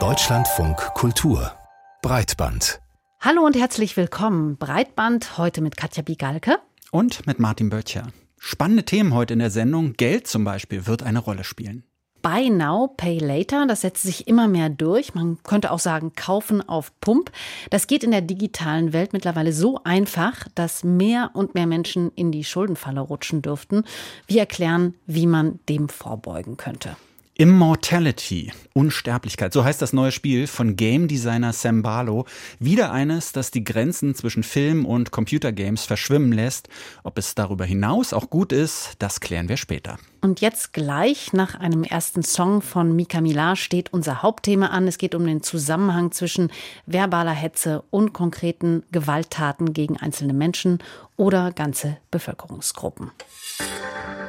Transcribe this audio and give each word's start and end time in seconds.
Deutschlandfunk 0.00 0.78
Kultur 0.94 1.52
Breitband. 2.00 2.80
Hallo 3.20 3.44
und 3.44 3.54
herzlich 3.54 3.98
willkommen. 3.98 4.56
Breitband 4.56 5.36
heute 5.36 5.60
mit 5.60 5.76
Katja 5.76 6.02
Bigalke. 6.02 6.56
Und 6.90 7.26
mit 7.26 7.38
Martin 7.38 7.68
Böttcher. 7.68 8.06
Spannende 8.38 8.86
Themen 8.86 9.12
heute 9.12 9.34
in 9.34 9.40
der 9.40 9.50
Sendung. 9.50 9.92
Geld 9.92 10.26
zum 10.26 10.42
Beispiel 10.42 10.86
wird 10.86 11.02
eine 11.02 11.18
Rolle 11.18 11.44
spielen. 11.44 11.84
Buy 12.22 12.48
Now, 12.48 12.94
Pay 12.96 13.18
Later, 13.18 13.66
das 13.66 13.82
setzt 13.82 14.04
sich 14.04 14.26
immer 14.26 14.48
mehr 14.48 14.70
durch. 14.70 15.14
Man 15.14 15.42
könnte 15.42 15.70
auch 15.70 15.78
sagen, 15.78 16.14
kaufen 16.14 16.66
auf 16.66 16.98
Pump. 17.02 17.30
Das 17.68 17.86
geht 17.88 18.04
in 18.04 18.10
der 18.10 18.22
digitalen 18.22 18.94
Welt 18.94 19.12
mittlerweile 19.12 19.52
so 19.52 19.80
einfach, 19.84 20.48
dass 20.54 20.82
mehr 20.82 21.32
und 21.34 21.54
mehr 21.54 21.66
Menschen 21.66 22.10
in 22.14 22.32
die 22.32 22.44
Schuldenfalle 22.44 23.00
rutschen 23.00 23.42
dürften. 23.42 23.84
Wir 24.26 24.40
erklären, 24.40 24.94
wie 25.04 25.26
man 25.26 25.60
dem 25.68 25.90
vorbeugen 25.90 26.56
könnte. 26.56 26.96
Immortality, 27.42 28.52
Unsterblichkeit, 28.72 29.52
so 29.52 29.64
heißt 29.64 29.82
das 29.82 29.92
neue 29.92 30.12
Spiel 30.12 30.46
von 30.46 30.76
Game 30.76 31.08
Designer 31.08 31.52
Sam 31.52 31.82
Barlow. 31.82 32.24
Wieder 32.60 32.92
eines, 32.92 33.32
das 33.32 33.50
die 33.50 33.64
Grenzen 33.64 34.14
zwischen 34.14 34.44
Film 34.44 34.86
und 34.86 35.10
Computergames 35.10 35.84
verschwimmen 35.84 36.30
lässt. 36.30 36.68
Ob 37.02 37.18
es 37.18 37.34
darüber 37.34 37.64
hinaus 37.64 38.12
auch 38.12 38.30
gut 38.30 38.52
ist, 38.52 38.92
das 39.00 39.18
klären 39.18 39.48
wir 39.48 39.56
später. 39.56 39.98
Und 40.20 40.40
jetzt 40.40 40.72
gleich 40.72 41.32
nach 41.32 41.56
einem 41.56 41.82
ersten 41.82 42.22
Song 42.22 42.62
von 42.62 42.94
Mika 42.94 43.20
Milar 43.20 43.56
steht 43.56 43.92
unser 43.92 44.22
Hauptthema 44.22 44.68
an. 44.68 44.86
Es 44.86 44.96
geht 44.96 45.16
um 45.16 45.26
den 45.26 45.42
Zusammenhang 45.42 46.12
zwischen 46.12 46.52
verbaler 46.86 47.32
Hetze 47.32 47.82
und 47.90 48.12
konkreten 48.12 48.84
Gewalttaten 48.92 49.72
gegen 49.72 49.96
einzelne 49.96 50.32
Menschen 50.32 50.78
oder 51.16 51.50
ganze 51.50 51.96
Bevölkerungsgruppen. 52.12 53.10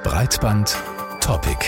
Breitband 0.04 0.76
Topic. 1.20 1.64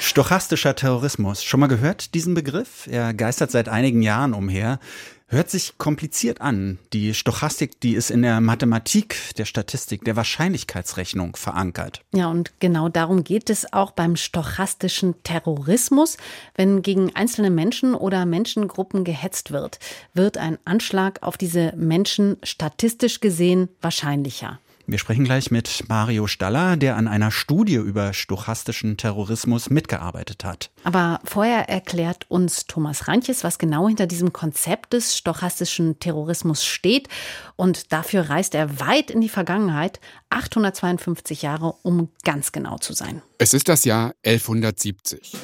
Stochastischer 0.00 0.74
Terrorismus. 0.74 1.44
Schon 1.44 1.60
mal 1.60 1.66
gehört 1.66 2.14
diesen 2.14 2.32
Begriff? 2.32 2.88
Er 2.90 3.12
geistert 3.12 3.50
seit 3.50 3.68
einigen 3.68 4.00
Jahren 4.00 4.32
umher. 4.32 4.80
Hört 5.26 5.50
sich 5.50 5.76
kompliziert 5.76 6.40
an. 6.40 6.78
Die 6.94 7.12
Stochastik, 7.12 7.78
die 7.80 7.92
ist 7.92 8.10
in 8.10 8.22
der 8.22 8.40
Mathematik, 8.40 9.16
der 9.36 9.44
Statistik, 9.44 10.02
der 10.06 10.16
Wahrscheinlichkeitsrechnung 10.16 11.36
verankert. 11.36 12.00
Ja, 12.14 12.30
und 12.30 12.50
genau 12.60 12.88
darum 12.88 13.24
geht 13.24 13.50
es 13.50 13.74
auch 13.74 13.90
beim 13.90 14.16
stochastischen 14.16 15.22
Terrorismus. 15.22 16.16
Wenn 16.54 16.80
gegen 16.80 17.14
einzelne 17.14 17.50
Menschen 17.50 17.94
oder 17.94 18.24
Menschengruppen 18.24 19.04
gehetzt 19.04 19.50
wird, 19.50 19.78
wird 20.14 20.38
ein 20.38 20.56
Anschlag 20.64 21.22
auf 21.22 21.36
diese 21.36 21.74
Menschen 21.76 22.38
statistisch 22.42 23.20
gesehen 23.20 23.68
wahrscheinlicher. 23.82 24.58
Wir 24.90 24.98
sprechen 24.98 25.24
gleich 25.24 25.52
mit 25.52 25.84
Mario 25.88 26.26
Staller, 26.26 26.76
der 26.76 26.96
an 26.96 27.06
einer 27.06 27.30
Studie 27.30 27.76
über 27.76 28.12
stochastischen 28.12 28.96
Terrorismus 28.96 29.70
mitgearbeitet 29.70 30.42
hat. 30.42 30.72
Aber 30.82 31.20
vorher 31.22 31.68
erklärt 31.68 32.28
uns 32.28 32.64
Thomas 32.66 33.06
Rantjes, 33.06 33.44
was 33.44 33.60
genau 33.60 33.86
hinter 33.86 34.08
diesem 34.08 34.32
Konzept 34.32 34.92
des 34.92 35.16
stochastischen 35.16 36.00
Terrorismus 36.00 36.64
steht. 36.64 37.08
Und 37.54 37.92
dafür 37.92 38.30
reist 38.30 38.56
er 38.56 38.80
weit 38.80 39.12
in 39.12 39.20
die 39.20 39.28
Vergangenheit, 39.28 40.00
852 40.30 41.42
Jahre, 41.42 41.76
um 41.82 42.08
ganz 42.24 42.50
genau 42.50 42.76
zu 42.78 42.92
sein. 42.92 43.22
Es 43.38 43.54
ist 43.54 43.68
das 43.68 43.84
Jahr 43.84 44.14
1170. 44.24 45.34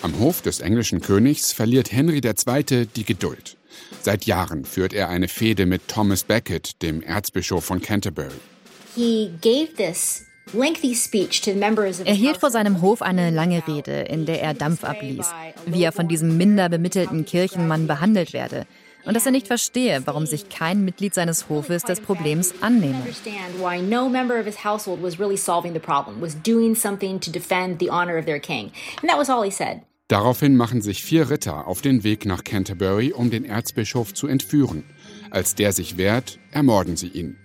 Am 0.00 0.18
Hof 0.18 0.40
des 0.40 0.60
englischen 0.60 1.02
Königs 1.02 1.52
verliert 1.52 1.92
Henry 1.92 2.22
II. 2.24 2.86
die 2.86 3.04
Geduld. 3.04 3.58
Seit 4.02 4.24
Jahren 4.24 4.64
führt 4.64 4.92
er 4.92 5.08
eine 5.08 5.28
Fehde 5.28 5.66
mit 5.66 5.88
Thomas 5.88 6.24
Becket, 6.24 6.82
dem 6.82 7.02
Erzbischof 7.02 7.64
von 7.64 7.80
Canterbury. 7.80 8.30
Er 12.06 12.14
hielt 12.14 12.38
vor 12.38 12.50
seinem 12.50 12.82
Hof 12.82 13.02
eine 13.02 13.30
lange 13.30 13.62
Rede, 13.68 14.00
in 14.00 14.26
der 14.26 14.42
er 14.42 14.54
Dampf 14.54 14.82
abließ, 14.84 15.26
wie 15.66 15.84
er 15.84 15.92
von 15.92 16.08
diesem 16.08 16.36
minder 16.36 16.68
bemittelten 16.68 17.24
Kirchenmann 17.24 17.86
behandelt 17.86 18.32
werde 18.32 18.66
und 19.04 19.14
dass 19.14 19.26
er 19.26 19.32
nicht 19.32 19.46
verstehe, 19.46 20.02
warum 20.04 20.26
sich 20.26 20.48
kein 20.48 20.84
Mitglied 20.84 21.14
seines 21.14 21.48
Hofes 21.48 21.82
des 21.84 22.00
Problems 22.00 22.54
annehme. 22.60 23.02
Daraufhin 30.10 30.56
machen 30.56 30.82
sich 30.82 31.04
vier 31.04 31.30
Ritter 31.30 31.68
auf 31.68 31.82
den 31.82 32.02
Weg 32.02 32.26
nach 32.26 32.42
Canterbury, 32.42 33.12
um 33.12 33.30
den 33.30 33.44
Erzbischof 33.44 34.12
zu 34.12 34.26
entführen. 34.26 34.82
Als 35.30 35.54
der 35.54 35.72
sich 35.72 35.98
wehrt, 35.98 36.40
ermorden 36.50 36.96
sie 36.96 37.06
ihn. 37.06 37.36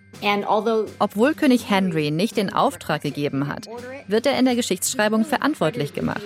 Obwohl 0.98 1.36
König 1.36 1.70
Henry 1.70 2.10
nicht 2.10 2.38
den 2.38 2.52
Auftrag 2.52 3.04
gegeben 3.04 3.48
hat, 3.48 3.68
wird 4.08 4.26
er 4.26 4.40
in 4.40 4.46
der 4.46 4.56
Geschichtsschreibung 4.56 5.26
verantwortlich 5.26 5.94
gemacht. 5.94 6.26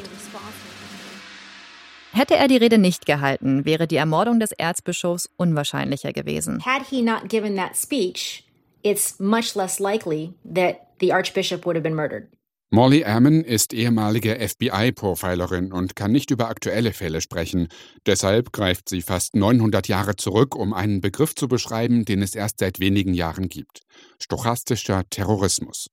Hätte 2.13 2.38
er 2.38 2.47
die 2.47 2.55
Rede 2.55 2.78
nicht 2.78 3.05
gehalten, 3.05 3.66
wäre 3.66 3.85
die 3.85 3.97
Ermordung 3.97 4.39
des 4.39 4.53
Erzbischofs 4.53 5.29
unwahrscheinlicher 5.35 6.13
gewesen. 6.13 6.63
Had 6.66 6.83
he 6.89 7.01
not 7.01 7.28
given 7.28 7.57
that 7.57 7.75
speech, 7.75 8.45
it's 8.81 9.19
much 9.19 9.55
less 9.55 9.79
likely 9.79 10.33
that 10.45 10.78
the 11.01 11.11
archbishop 11.11 11.66
would 11.66 11.75
have 11.75 11.83
been 11.83 11.95
murdered. 11.95 12.29
Molly 12.72 13.03
Ammon 13.03 13.44
ist 13.44 13.74
ehemalige 13.74 14.38
FBI-Profilerin 14.47 15.72
und 15.72 15.96
kann 15.96 16.12
nicht 16.12 16.30
über 16.30 16.50
aktuelle 16.50 16.94
Fälle 16.94 17.19
sprechen. 17.19 17.68
Deshalb 18.06 18.53
greift 18.53 18.90
sie 18.90 19.02
fast 19.02 19.35
900 19.35 19.88
Jahre 19.88 20.16
zurück, 20.16 20.56
um 20.56 20.74
einen 20.74 21.02
Begriff 21.02 21.34
zu 21.34 21.47
beschreiben, 21.47 22.06
den 22.06 22.22
es 22.22 22.35
erst 22.35 22.59
seit 22.59 22.79
wenigen 22.79 23.16
Jahren 23.16 23.50
gibt. 23.50 23.81
Stochastischer 24.22 25.02
Terrorismus. 25.09 25.88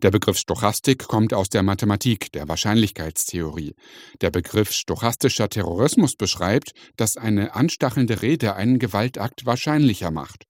Der 0.00 0.10
Begriff 0.10 0.38
Stochastik 0.38 1.06
kommt 1.06 1.34
aus 1.34 1.50
der 1.50 1.62
Mathematik, 1.62 2.32
der 2.32 2.48
Wahrscheinlichkeitstheorie. 2.48 3.74
Der 4.22 4.30
Begriff 4.30 4.72
stochastischer 4.72 5.50
Terrorismus 5.50 6.16
beschreibt, 6.16 6.72
dass 6.96 7.18
eine 7.18 7.54
anstachelnde 7.54 8.22
Rede 8.22 8.56
einen 8.56 8.78
Gewaltakt 8.78 9.44
wahrscheinlicher 9.44 10.10
macht. 10.10 10.44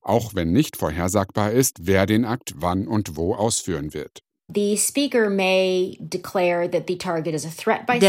Auch 0.00 0.34
wenn 0.34 0.50
nicht 0.50 0.76
vorhersagbar 0.76 1.52
ist, 1.52 1.78
wer 1.82 2.06
den 2.06 2.24
Akt 2.24 2.54
wann 2.56 2.88
und 2.88 3.16
wo 3.16 3.36
ausführen 3.36 3.94
wird. 3.94 4.22
Der 4.50 4.78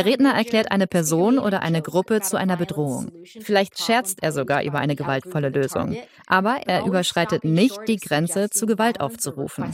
Redner 0.05 0.33
erklärt 0.35 0.71
eine 0.71 0.87
Person 0.87 1.37
oder 1.37 1.61
eine 1.61 1.81
Gruppe 1.81 2.21
zu 2.21 2.37
einer 2.37 2.55
Bedrohung. 2.55 3.11
Vielleicht 3.41 3.77
scherzt 3.77 4.23
er 4.23 4.31
sogar 4.31 4.63
über 4.63 4.79
eine 4.79 4.95
gewaltvolle 4.95 5.49
Lösung. 5.49 5.97
Aber 6.27 6.61
er 6.65 6.85
überschreitet 6.85 7.43
nicht 7.43 7.77
die 7.89 7.97
Grenze, 7.97 8.49
zu 8.49 8.65
Gewalt 8.67 9.01
aufzurufen. 9.01 9.65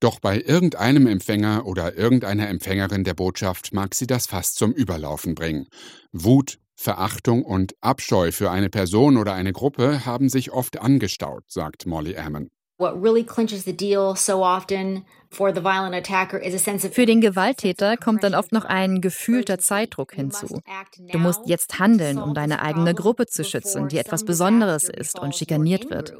Doch 0.00 0.18
bei 0.18 0.40
irgendeinem 0.40 1.06
Empfänger 1.06 1.66
oder 1.66 1.94
irgendeiner 1.94 2.48
Empfängerin 2.48 3.04
der 3.04 3.12
Botschaft 3.12 3.74
mag 3.74 3.94
sie 3.94 4.06
das 4.06 4.26
fast 4.26 4.56
zum 4.56 4.72
Überlaufen 4.72 5.34
bringen. 5.34 5.66
Wut, 6.10 6.58
Verachtung 6.74 7.44
und 7.44 7.74
Abscheu 7.82 8.32
für 8.32 8.50
eine 8.50 8.70
Person 8.70 9.18
oder 9.18 9.34
eine 9.34 9.52
Gruppe 9.52 10.06
haben 10.06 10.30
sich 10.30 10.52
oft 10.52 10.80
angestaut, 10.80 11.44
sagt 11.48 11.84
Molly 11.84 12.16
Ammon. 12.16 12.48
Für 16.92 17.06
den 17.06 17.20
Gewalttäter 17.20 17.96
kommt 17.98 18.24
dann 18.24 18.34
oft 18.34 18.52
noch 18.52 18.64
ein 18.64 19.00
gefühlter 19.00 19.58
Zeitdruck 19.58 20.14
hinzu. 20.14 20.60
Du 21.12 21.18
musst 21.18 21.42
jetzt 21.44 21.78
handeln, 21.78 22.18
um 22.18 22.32
deine 22.32 22.62
eigene 22.62 22.94
Gruppe 22.94 23.26
zu 23.26 23.44
schützen, 23.44 23.88
die 23.88 23.98
etwas 23.98 24.24
Besonderes 24.24 24.84
ist 24.84 25.18
und 25.18 25.36
schikaniert 25.36 25.90
wird. 25.90 26.14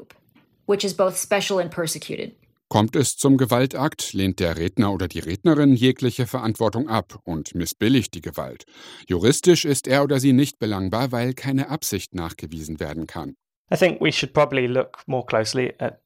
Kommt 2.69 2.95
es 2.95 3.17
zum 3.17 3.37
Gewaltakt, 3.37 4.13
lehnt 4.13 4.39
der 4.39 4.55
Redner 4.55 4.93
oder 4.93 5.07
die 5.09 5.19
Rednerin 5.19 5.73
jegliche 5.73 6.25
Verantwortung 6.25 6.87
ab 6.87 7.19
und 7.25 7.53
missbilligt 7.53 8.13
die 8.13 8.21
Gewalt. 8.21 8.63
Juristisch 9.07 9.65
ist 9.65 9.87
er 9.87 10.03
oder 10.03 10.21
sie 10.21 10.31
nicht 10.31 10.57
belangbar, 10.57 11.11
weil 11.11 11.33
keine 11.33 11.69
Absicht 11.69 12.15
nachgewiesen 12.15 12.79
werden 12.79 13.07
kann. 13.07 13.35
I 13.73 13.77
think 13.77 13.99
we 13.99 14.11
should 14.11 14.33
probably 14.33 14.67
look 14.67 14.99
more 15.07 15.25
closely 15.25 15.73
at 15.79 16.01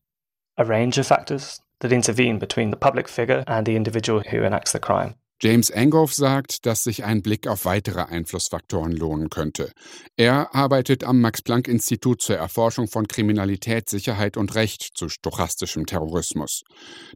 a 0.57 0.65
range 0.65 0.97
of 0.97 1.07
factors 1.07 1.61
that 1.79 1.91
intervene 1.91 2.39
between 2.39 2.71
the 2.71 2.77
public 2.77 3.07
figure 3.09 3.43
and 3.47 3.65
the 3.65 3.75
individual 3.75 4.21
who 4.21 4.43
enacts 4.43 4.71
the 4.71 4.79
crime. 4.79 5.15
James 5.41 5.69
Angoff 5.69 6.13
sagt, 6.13 6.65
dass 6.65 6.83
sich 6.85 7.03
ein 7.03 7.21
Blick 7.21 7.45
auf 7.45 7.65
weitere 7.65 8.03
Einflussfaktoren 8.03 8.93
lohnen 8.93 9.29
könnte. 9.29 9.73
Er 10.15 10.55
arbeitet 10.55 11.03
am 11.03 11.19
Max-Planck-Institut 11.19 12.21
zur 12.21 12.37
Erforschung 12.37 12.87
von 12.87 13.05
Kriminalität, 13.05 13.89
Sicherheit 13.89 14.37
und 14.37 14.55
Recht 14.55 14.91
zu 14.95 15.09
stochastischem 15.09 15.85
Terrorismus. 15.85 16.63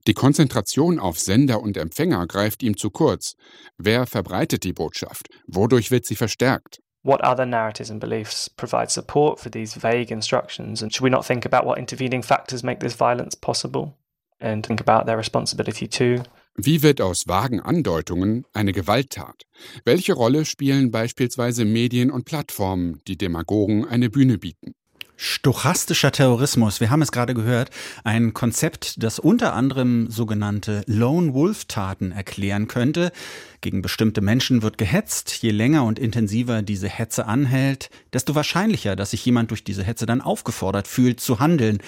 Die 0.05 0.13
Konzentration 0.13 0.99
auf 0.99 1.17
Sender 1.17 1.61
und 1.61 1.77
Empfänger 1.77 2.27
greift 2.27 2.61
ihm 2.61 2.75
zu 2.75 2.89
kurz. 2.89 3.35
Wer 3.77 4.05
verbreitet 4.05 4.65
die 4.65 4.73
Botschaft? 4.73 5.29
Wodurch 5.47 5.89
wird 5.89 6.05
sie 6.05 6.15
verstärkt? 6.15 6.81
What 7.01 7.21
other 7.21 7.45
narratives 7.45 7.89
and 7.89 8.01
beliefs 8.01 8.49
provide 8.49 8.91
support 8.91 9.39
for 9.39 9.49
these 9.49 9.73
vague 9.75 10.11
instructions? 10.11 10.81
And 10.81 10.93
should 10.93 11.03
we 11.03 11.09
not 11.09 11.25
think 11.25 11.45
about 11.45 11.65
what 11.65 11.79
intervening 11.79 12.21
factors 12.21 12.63
make 12.63 12.79
this 12.81 12.93
violence 12.93 13.35
possible? 13.35 13.97
And 14.41 14.65
think 14.65 14.81
about 14.81 15.05
their 15.05 15.17
responsibility 15.17 15.87
too? 15.87 16.23
Wie 16.55 16.81
wird 16.81 16.99
aus 16.99 17.25
vagen 17.25 17.61
Andeutungen 17.61 18.45
eine 18.53 18.73
Gewalttat? 18.73 19.43
Welche 19.85 20.13
Rolle 20.13 20.43
spielen 20.43 20.91
beispielsweise 20.91 21.63
Medien 21.63 22.11
und 22.11 22.25
Plattformen, 22.25 22.99
die 23.07 23.17
Demagogen 23.17 23.85
eine 23.85 24.09
Bühne 24.09 24.37
bieten? 24.37 24.73
Stochastischer 25.21 26.13
Terrorismus, 26.13 26.79
wir 26.79 26.91
haben 26.91 27.01
es 27.01 27.11
gerade 27.11 27.33
gehört, 27.33 27.71
ein 28.05 28.33
Konzept, 28.33 29.03
das 29.03 29.19
unter 29.19 29.53
anderem 29.53 30.09
sogenannte 30.09 30.81
Lone 30.85 31.33
Wolf 31.33 31.65
Taten 31.65 32.13
erklären 32.13 32.69
könnte. 32.69 33.11
Gegen 33.59 33.81
bestimmte 33.81 34.21
Menschen 34.21 34.61
wird 34.61 34.77
gehetzt. 34.77 35.33
Je 35.41 35.51
länger 35.51 35.83
und 35.83 35.99
intensiver 35.99 36.61
diese 36.61 36.87
Hetze 36.87 37.25
anhält, 37.25 37.89
desto 38.13 38.33
wahrscheinlicher, 38.33 38.95
dass 38.95 39.11
sich 39.11 39.25
jemand 39.25 39.51
durch 39.51 39.65
diese 39.65 39.83
Hetze 39.83 40.05
dann 40.05 40.21
aufgefordert 40.21 40.87
fühlt 40.87 41.19
zu 41.19 41.39
handeln. 41.41 41.79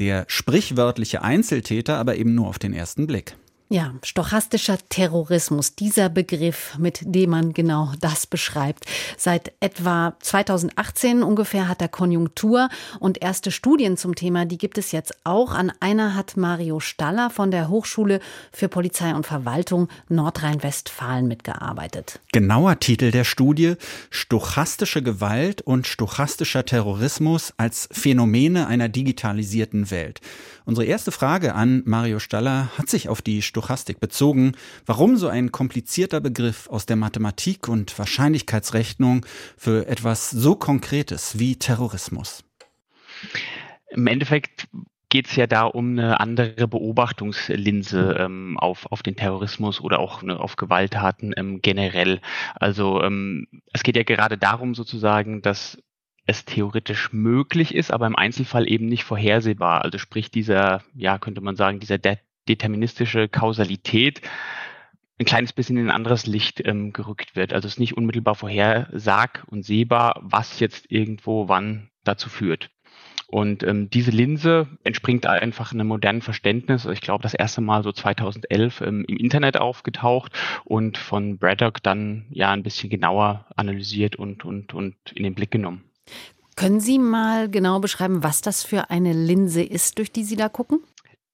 Der 0.00 0.24
sprichwörtliche 0.26 1.22
Einzeltäter 1.22 1.96
aber 1.96 2.16
eben 2.16 2.34
nur 2.34 2.48
auf 2.48 2.58
den 2.58 2.72
ersten 2.72 3.06
Blick. 3.06 3.36
Ja, 3.72 3.94
stochastischer 4.02 4.78
Terrorismus, 4.88 5.76
dieser 5.76 6.08
Begriff, 6.08 6.76
mit 6.76 7.02
dem 7.02 7.30
man 7.30 7.52
genau 7.52 7.92
das 8.00 8.26
beschreibt. 8.26 8.84
Seit 9.16 9.52
etwa 9.60 10.16
2018 10.18 11.22
ungefähr 11.22 11.68
hat 11.68 11.80
er 11.80 11.86
Konjunktur 11.86 12.68
und 12.98 13.22
erste 13.22 13.52
Studien 13.52 13.96
zum 13.96 14.16
Thema, 14.16 14.44
die 14.44 14.58
gibt 14.58 14.76
es 14.76 14.90
jetzt 14.90 15.14
auch. 15.22 15.54
An 15.54 15.72
einer 15.78 16.16
hat 16.16 16.36
Mario 16.36 16.80
Staller 16.80 17.30
von 17.30 17.52
der 17.52 17.68
Hochschule 17.68 18.18
für 18.50 18.68
Polizei 18.68 19.14
und 19.14 19.24
Verwaltung 19.24 19.86
Nordrhein-Westfalen 20.08 21.28
mitgearbeitet. 21.28 22.18
Genauer 22.32 22.80
Titel 22.80 23.12
der 23.12 23.22
Studie, 23.22 23.76
Stochastische 24.10 25.00
Gewalt 25.00 25.62
und 25.62 25.86
stochastischer 25.86 26.64
Terrorismus 26.64 27.54
als 27.56 27.88
Phänomene 27.92 28.66
einer 28.66 28.88
digitalisierten 28.88 29.92
Welt. 29.92 30.20
Unsere 30.64 30.86
erste 30.86 31.10
Frage 31.10 31.54
an 31.54 31.82
Mario 31.84 32.18
Staller 32.18 32.70
hat 32.76 32.88
sich 32.88 33.08
auf 33.08 33.22
die 33.22 33.42
Stochastik 33.60 34.00
bezogen, 34.00 34.52
warum 34.86 35.16
so 35.16 35.28
ein 35.28 35.52
komplizierter 35.52 36.22
Begriff 36.22 36.66
aus 36.70 36.86
der 36.86 36.96
Mathematik 36.96 37.68
und 37.68 37.98
Wahrscheinlichkeitsrechnung 37.98 39.26
für 39.58 39.86
etwas 39.86 40.30
so 40.30 40.54
Konkretes 40.56 41.38
wie 41.38 41.56
Terrorismus. 41.56 42.42
Im 43.90 44.06
Endeffekt 44.06 44.68
geht 45.10 45.26
es 45.26 45.36
ja 45.36 45.46
da 45.46 45.64
um 45.64 45.90
eine 45.90 46.20
andere 46.20 46.68
Beobachtungslinse 46.68 48.16
ähm, 48.18 48.56
auf, 48.58 48.90
auf 48.90 49.02
den 49.02 49.16
Terrorismus 49.16 49.80
oder 49.82 49.98
auch 49.98 50.22
ne, 50.22 50.40
auf 50.40 50.56
Gewalttaten 50.56 51.34
ähm, 51.36 51.60
generell. 51.60 52.20
Also 52.54 53.02
ähm, 53.02 53.46
es 53.74 53.82
geht 53.82 53.96
ja 53.96 54.04
gerade 54.04 54.38
darum 54.38 54.74
sozusagen, 54.74 55.42
dass 55.42 55.76
es 56.24 56.46
theoretisch 56.46 57.12
möglich 57.12 57.74
ist, 57.74 57.92
aber 57.92 58.06
im 58.06 58.16
Einzelfall 58.16 58.70
eben 58.70 58.86
nicht 58.86 59.04
vorhersehbar. 59.04 59.82
Also 59.82 59.98
sprich 59.98 60.30
dieser, 60.30 60.82
ja, 60.94 61.18
könnte 61.18 61.42
man 61.42 61.56
sagen, 61.56 61.80
dieser 61.80 61.98
de 61.98 62.16
deterministische 62.50 63.28
Kausalität 63.28 64.20
ein 65.18 65.26
kleines 65.26 65.52
bisschen 65.52 65.76
in 65.76 65.86
ein 65.86 65.94
anderes 65.94 66.26
Licht 66.26 66.62
ähm, 66.64 66.92
gerückt 66.92 67.36
wird. 67.36 67.52
Also 67.52 67.66
es 67.66 67.74
ist 67.74 67.80
nicht 67.80 67.96
unmittelbar 67.96 68.34
vorhersag 68.34 69.44
und 69.48 69.64
sehbar, 69.64 70.18
was 70.22 70.60
jetzt 70.60 70.90
irgendwo 70.90 71.48
wann 71.48 71.90
dazu 72.04 72.28
führt. 72.30 72.70
Und 73.26 73.62
ähm, 73.62 73.90
diese 73.90 74.10
Linse 74.10 74.66
entspringt 74.82 75.26
einfach 75.26 75.72
einem 75.72 75.86
modernen 75.86 76.22
Verständnis. 76.22 76.84
Ich 76.86 77.00
glaube, 77.00 77.22
das 77.22 77.34
erste 77.34 77.60
Mal 77.60 77.84
so 77.84 77.92
2011 77.92 78.80
ähm, 78.80 79.04
im 79.06 79.16
Internet 79.18 79.56
aufgetaucht 79.56 80.32
und 80.64 80.98
von 80.98 81.38
Braddock 81.38 81.80
dann 81.82 82.26
ja 82.30 82.50
ein 82.50 82.64
bisschen 82.64 82.90
genauer 82.90 83.46
analysiert 83.54 84.16
und, 84.16 84.44
und, 84.44 84.74
und 84.74 84.96
in 85.14 85.22
den 85.22 85.34
Blick 85.34 85.52
genommen. 85.52 85.84
Können 86.56 86.80
Sie 86.80 86.98
mal 86.98 87.48
genau 87.48 87.78
beschreiben, 87.78 88.24
was 88.24 88.40
das 88.40 88.64
für 88.64 88.90
eine 88.90 89.12
Linse 89.12 89.62
ist, 89.62 89.98
durch 89.98 90.10
die 90.10 90.24
Sie 90.24 90.36
da 90.36 90.48
gucken? 90.48 90.80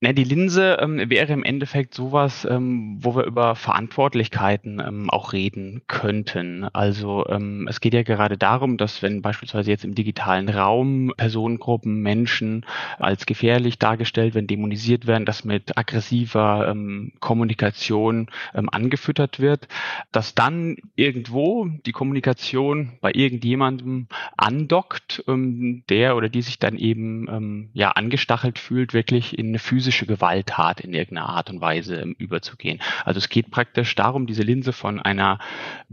Na, 0.07 0.13
die 0.13 0.23
Linse 0.23 0.79
ähm, 0.81 1.11
wäre 1.11 1.33
im 1.33 1.43
Endeffekt 1.43 1.93
sowas, 1.93 2.47
ähm, 2.49 2.97
wo 3.01 3.17
wir 3.17 3.25
über 3.25 3.57
Verantwortlichkeiten 3.57 4.79
ähm, 4.79 5.11
auch 5.11 5.33
reden 5.33 5.83
könnten. 5.89 6.63
Also 6.73 7.27
ähm, 7.29 7.67
es 7.69 7.81
geht 7.81 7.93
ja 7.93 8.05
gerade 8.05 8.39
darum, 8.39 8.77
dass 8.77 9.03
wenn 9.03 9.21
beispielsweise 9.21 9.73
jetzt 9.73 9.85
im 9.85 9.97
digitalen 9.97 10.49
Raum 10.49 11.13
Personengruppen, 11.17 12.03
Menschen 12.03 12.65
als 13.01 13.27
gefährlich 13.27 13.81
dargestellt 13.81 14.37
werden, 14.37 14.47
dämonisiert 14.47 15.09
werden, 15.09 15.25
dass 15.25 15.45
mit 15.45 15.77
aggressiver 15.77 16.69
ähm, 16.71 17.11
Kommunikation 17.19 18.29
ähm, 18.55 18.69
angefüttert 18.71 19.41
wird, 19.41 19.67
dass 20.13 20.37
dann 20.37 20.77
irgendwo 20.95 21.67
die 21.85 21.91
Kommunikation 21.91 22.93
bei 23.01 23.11
irgendjemandem 23.13 24.07
andockt, 24.37 25.25
der 25.27 26.17
oder 26.17 26.29
die 26.29 26.43
sich 26.43 26.61
dann 26.61 26.77
eben 26.77 27.71
ja 27.73 27.91
angestachelt 27.91 28.59
fühlt, 28.59 28.95
wirklich 28.95 29.37
in 29.37 29.49
eine 29.49 29.59
physische 29.59 29.96
physische 29.97 30.07
Gewalttat 30.07 30.81
in 30.81 30.93
irgendeiner 30.93 31.29
Art 31.29 31.49
und 31.51 31.61
Weise 31.61 31.97
ähm, 31.97 32.15
überzugehen. 32.19 32.81
Also 33.05 33.19
es 33.19 33.29
geht 33.29 33.51
praktisch 33.51 33.95
darum, 33.95 34.27
diese 34.27 34.43
Linse 34.43 34.73
von 34.73 35.01
einer 35.01 35.39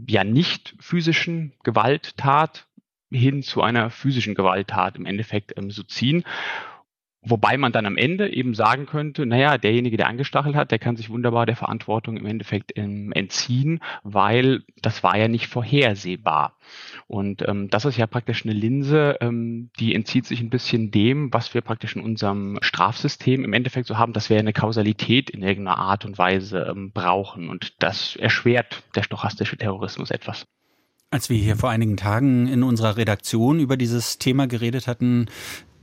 ja 0.06 0.24
nicht 0.24 0.74
physischen 0.78 1.54
Gewalttat 1.62 2.66
hin 3.10 3.42
zu 3.42 3.62
einer 3.62 3.90
physischen 3.90 4.34
Gewalttat 4.34 4.96
im 4.96 5.06
Endeffekt 5.06 5.56
ähm, 5.56 5.70
so 5.70 5.82
ziehen. 5.82 6.24
Wobei 7.26 7.56
man 7.56 7.72
dann 7.72 7.86
am 7.86 7.96
Ende 7.96 8.32
eben 8.32 8.54
sagen 8.54 8.86
könnte, 8.86 9.24
naja, 9.24 9.56
derjenige, 9.56 9.96
der 9.96 10.08
angestachelt 10.08 10.54
hat, 10.54 10.70
der 10.70 10.78
kann 10.78 10.96
sich 10.96 11.08
wunderbar 11.08 11.46
der 11.46 11.56
Verantwortung 11.56 12.16
im 12.16 12.26
Endeffekt 12.26 12.76
ähm, 12.76 13.12
entziehen, 13.12 13.80
weil 14.02 14.62
das 14.82 15.02
war 15.02 15.16
ja 15.16 15.28
nicht 15.28 15.46
vorhersehbar. 15.46 16.58
Und 17.06 17.46
ähm, 17.48 17.70
das 17.70 17.86
ist 17.86 17.96
ja 17.96 18.06
praktisch 18.06 18.44
eine 18.44 18.52
Linse, 18.52 19.16
ähm, 19.20 19.70
die 19.78 19.94
entzieht 19.94 20.26
sich 20.26 20.40
ein 20.40 20.50
bisschen 20.50 20.90
dem, 20.90 21.32
was 21.32 21.54
wir 21.54 21.62
praktisch 21.62 21.96
in 21.96 22.02
unserem 22.02 22.58
Strafsystem 22.60 23.42
im 23.44 23.52
Endeffekt 23.54 23.86
so 23.86 23.96
haben, 23.96 24.12
dass 24.12 24.28
wir 24.28 24.38
eine 24.38 24.52
Kausalität 24.52 25.30
in 25.30 25.42
irgendeiner 25.42 25.78
Art 25.78 26.04
und 26.04 26.18
Weise 26.18 26.66
ähm, 26.70 26.92
brauchen. 26.92 27.48
Und 27.48 27.74
das 27.82 28.16
erschwert 28.16 28.82
der 28.94 29.02
stochastische 29.02 29.56
Terrorismus 29.56 30.10
etwas. 30.10 30.44
Als 31.10 31.30
wir 31.30 31.36
hier 31.36 31.56
vor 31.56 31.70
einigen 31.70 31.96
Tagen 31.96 32.48
in 32.48 32.64
unserer 32.64 32.96
Redaktion 32.96 33.60
über 33.60 33.76
dieses 33.76 34.18
Thema 34.18 34.48
geredet 34.48 34.88
hatten, 34.88 35.26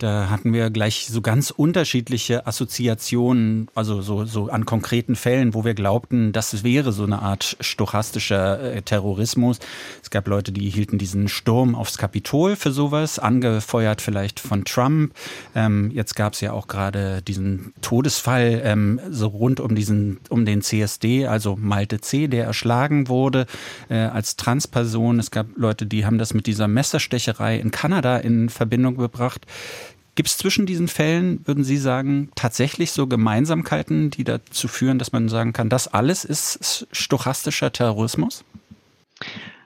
da 0.01 0.29
hatten 0.29 0.51
wir 0.51 0.71
gleich 0.71 1.07
so 1.09 1.21
ganz 1.21 1.51
unterschiedliche 1.51 2.47
Assoziationen, 2.47 3.67
also 3.75 4.01
so, 4.01 4.25
so 4.25 4.49
an 4.49 4.65
konkreten 4.65 5.15
Fällen, 5.15 5.53
wo 5.53 5.63
wir 5.63 5.75
glaubten, 5.75 6.31
das 6.31 6.63
wäre 6.63 6.91
so 6.91 7.03
eine 7.03 7.21
Art 7.21 7.55
stochastischer 7.59 8.75
äh, 8.75 8.81
Terrorismus. 8.81 9.59
Es 10.01 10.09
gab 10.09 10.27
Leute, 10.27 10.51
die 10.51 10.69
hielten 10.69 10.97
diesen 10.97 11.27
Sturm 11.27 11.75
aufs 11.75 11.99
Kapitol 11.99 12.55
für 12.55 12.71
sowas, 12.71 13.19
angefeuert 13.19 14.01
vielleicht 14.01 14.39
von 14.39 14.65
Trump. 14.65 15.13
Ähm, 15.53 15.91
jetzt 15.91 16.15
gab 16.15 16.33
es 16.33 16.41
ja 16.41 16.53
auch 16.53 16.67
gerade 16.67 17.21
diesen 17.21 17.73
Todesfall 17.81 18.61
ähm, 18.63 18.99
so 19.09 19.27
rund 19.27 19.59
um 19.59 19.75
diesen, 19.75 20.19
um 20.29 20.45
den 20.45 20.63
CSD, 20.63 21.27
also 21.27 21.55
Malte 21.55 22.01
C., 22.01 22.27
der 22.27 22.45
erschlagen 22.45 23.07
wurde 23.07 23.45
äh, 23.89 23.97
als 23.97 24.35
Transperson. 24.35 25.19
Es 25.19 25.29
gab 25.29 25.45
Leute, 25.55 25.85
die 25.85 26.05
haben 26.07 26.17
das 26.17 26.33
mit 26.33 26.47
dieser 26.47 26.67
Messerstecherei 26.67 27.57
in 27.57 27.69
Kanada 27.69 28.17
in 28.17 28.49
Verbindung 28.49 28.97
gebracht. 28.97 29.45
Gibt 30.15 30.29
es 30.29 30.37
zwischen 30.37 30.65
diesen 30.65 30.87
Fällen, 30.87 31.45
würden 31.47 31.63
Sie 31.63 31.77
sagen, 31.77 32.31
tatsächlich 32.35 32.91
so 32.91 33.07
Gemeinsamkeiten, 33.07 34.11
die 34.11 34.25
dazu 34.25 34.67
führen, 34.67 34.99
dass 34.99 35.13
man 35.13 35.29
sagen 35.29 35.53
kann, 35.53 35.69
das 35.69 35.87
alles 35.87 36.25
ist 36.25 36.87
stochastischer 36.91 37.71
Terrorismus? 37.71 38.43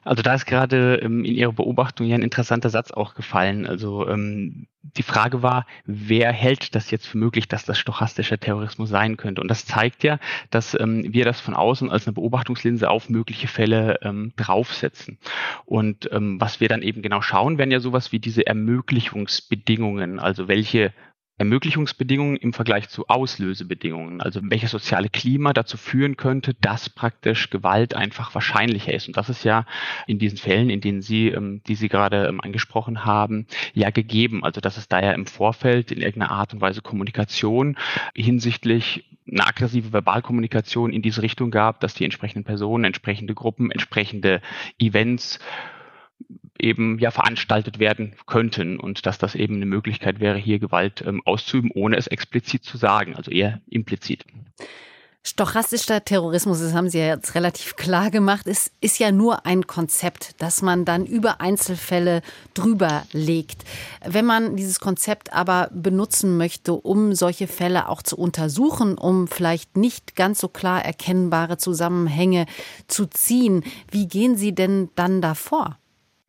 Also 0.05 0.21
da 0.21 0.35
ist 0.35 0.45
gerade 0.45 0.97
ähm, 1.01 1.25
in 1.25 1.33
Ihrer 1.33 1.51
Beobachtung 1.51 2.05
ja 2.07 2.15
ein 2.15 2.21
interessanter 2.21 2.69
Satz 2.69 2.91
auch 2.91 3.15
gefallen. 3.15 3.65
Also 3.65 4.07
ähm, 4.07 4.67
die 4.83 5.03
Frage 5.03 5.41
war, 5.41 5.65
wer 5.85 6.31
hält 6.31 6.75
das 6.75 6.91
jetzt 6.91 7.07
für 7.07 7.17
möglich, 7.17 7.47
dass 7.47 7.65
das 7.65 7.79
stochastischer 7.79 8.39
Terrorismus 8.39 8.89
sein 8.89 9.17
könnte? 9.17 9.41
Und 9.41 9.49
das 9.49 9.65
zeigt 9.65 10.03
ja, 10.03 10.19
dass 10.51 10.79
ähm, 10.79 11.11
wir 11.11 11.25
das 11.25 11.41
von 11.41 11.55
außen 11.55 11.89
als 11.89 12.05
eine 12.05 12.13
Beobachtungslinse 12.13 12.89
auf 12.89 13.09
mögliche 13.09 13.47
Fälle 13.47 13.97
ähm, 14.03 14.31
draufsetzen. 14.35 15.17
Und 15.65 16.07
ähm, 16.13 16.39
was 16.39 16.59
wir 16.59 16.69
dann 16.69 16.83
eben 16.83 17.01
genau 17.01 17.21
schauen, 17.21 17.57
werden 17.57 17.71
ja 17.71 17.79
sowas 17.79 18.11
wie 18.11 18.19
diese 18.19 18.45
Ermöglichungsbedingungen, 18.45 20.19
also 20.19 20.47
welche 20.47 20.93
Ermöglichungsbedingungen 21.37 22.37
im 22.37 22.53
Vergleich 22.53 22.87
zu 22.87 23.07
Auslösebedingungen, 23.07 24.21
also 24.21 24.39
welches 24.43 24.71
soziale 24.71 25.09
Klima 25.09 25.51
dazu 25.51 25.75
führen 25.75 26.15
könnte, 26.15 26.53
dass 26.53 26.89
praktisch 26.89 27.49
Gewalt 27.49 27.93
einfach 27.93 28.33
wahrscheinlicher 28.33 28.93
ist. 28.93 29.07
Und 29.07 29.17
das 29.17 29.29
ist 29.29 29.43
ja 29.43 29.65
in 30.07 30.17
diesen 30.17 30.37
Fällen, 30.37 30.69
in 30.69 30.79
denen 30.79 31.01
Sie, 31.01 31.27
ähm, 31.27 31.61
die 31.67 31.75
Sie 31.75 31.89
gerade 31.89 32.27
ähm, 32.27 32.39
angesprochen 32.39 33.03
haben, 33.03 33.47
ja 33.73 33.89
gegeben. 33.89 34.45
Also 34.45 34.61
dass 34.61 34.77
es 34.77 34.87
da 34.87 35.01
ja 35.01 35.11
im 35.11 35.25
Vorfeld 35.25 35.91
in 35.91 36.01
irgendeiner 36.01 36.31
Art 36.31 36.53
und 36.53 36.61
Weise 36.61 36.81
Kommunikation 36.81 37.77
hinsichtlich 38.15 39.03
eine 39.29 39.45
aggressive 39.45 39.91
Verbalkommunikation 39.91 40.93
in 40.93 41.01
diese 41.01 41.21
Richtung 41.21 41.51
gab, 41.51 41.79
dass 41.79 41.95
die 41.95 42.05
entsprechenden 42.05 42.45
Personen, 42.45 42.83
entsprechende 42.85 43.33
Gruppen, 43.33 43.71
entsprechende 43.71 44.41
Events 44.79 45.39
eben 46.59 46.99
ja 46.99 47.11
veranstaltet 47.11 47.79
werden 47.79 48.15
könnten 48.25 48.79
und 48.79 49.05
dass 49.05 49.17
das 49.17 49.35
eben 49.35 49.55
eine 49.55 49.65
Möglichkeit 49.65 50.19
wäre, 50.19 50.37
hier 50.37 50.59
Gewalt 50.59 51.03
ähm, 51.05 51.21
auszuüben, 51.25 51.71
ohne 51.73 51.97
es 51.97 52.07
explizit 52.07 52.63
zu 52.63 52.77
sagen, 52.77 53.15
also 53.15 53.31
eher 53.31 53.61
implizit. 53.69 54.25
Stochastischer 55.27 56.05
Terrorismus, 56.05 56.59
das 56.59 56.75
haben 56.75 56.87
Sie 56.87 56.99
ja 56.99 57.07
jetzt 57.07 57.33
relativ 57.33 57.75
klar 57.75 58.11
gemacht, 58.11 58.45
ist, 58.45 58.71
ist 58.79 58.99
ja 58.99 59.11
nur 59.11 59.47
ein 59.47 59.65
Konzept, 59.65 60.35
das 60.37 60.61
man 60.61 60.85
dann 60.85 61.07
über 61.07 61.41
Einzelfälle 61.41 62.21
drüber 62.53 63.07
legt. 63.11 63.65
Wenn 64.05 64.25
man 64.25 64.55
dieses 64.55 64.79
Konzept 64.79 65.33
aber 65.33 65.71
benutzen 65.73 66.37
möchte, 66.37 66.73
um 66.73 67.15
solche 67.15 67.47
Fälle 67.47 67.89
auch 67.89 68.03
zu 68.03 68.17
untersuchen, 68.19 68.99
um 68.99 69.27
vielleicht 69.27 69.77
nicht 69.77 70.15
ganz 70.15 70.39
so 70.39 70.47
klar 70.47 70.85
erkennbare 70.85 71.57
Zusammenhänge 71.57 72.45
zu 72.87 73.07
ziehen, 73.07 73.63
wie 73.89 74.07
gehen 74.07 74.37
Sie 74.37 74.53
denn 74.53 74.91
dann 74.93 75.21
davor? 75.21 75.79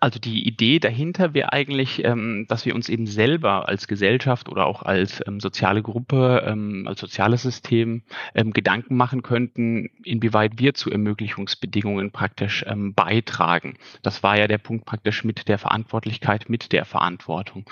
Also 0.00 0.20
die 0.20 0.46
Idee 0.46 0.78
dahinter 0.78 1.34
wäre 1.34 1.52
eigentlich, 1.52 2.04
ähm, 2.04 2.46
dass 2.48 2.64
wir 2.64 2.74
uns 2.74 2.88
eben 2.88 3.06
selber 3.06 3.68
als 3.68 3.88
Gesellschaft 3.88 4.48
oder 4.48 4.66
auch 4.66 4.82
als 4.82 5.22
ähm, 5.26 5.40
soziale 5.40 5.82
Gruppe, 5.82 6.44
ähm, 6.46 6.86
als 6.86 7.00
soziales 7.00 7.42
System 7.42 8.02
ähm, 8.34 8.52
Gedanken 8.52 8.96
machen 8.96 9.22
könnten, 9.22 9.90
inwieweit 10.04 10.58
wir 10.58 10.74
zu 10.74 10.90
Ermöglichungsbedingungen 10.90 12.12
praktisch 12.12 12.64
ähm, 12.68 12.94
beitragen. 12.94 13.74
Das 14.02 14.22
war 14.22 14.38
ja 14.38 14.46
der 14.46 14.58
Punkt 14.58 14.84
praktisch 14.84 15.24
mit 15.24 15.48
der 15.48 15.58
Verantwortlichkeit, 15.58 16.48
mit 16.48 16.70
der 16.72 16.84
Verantwortung. 16.84 17.68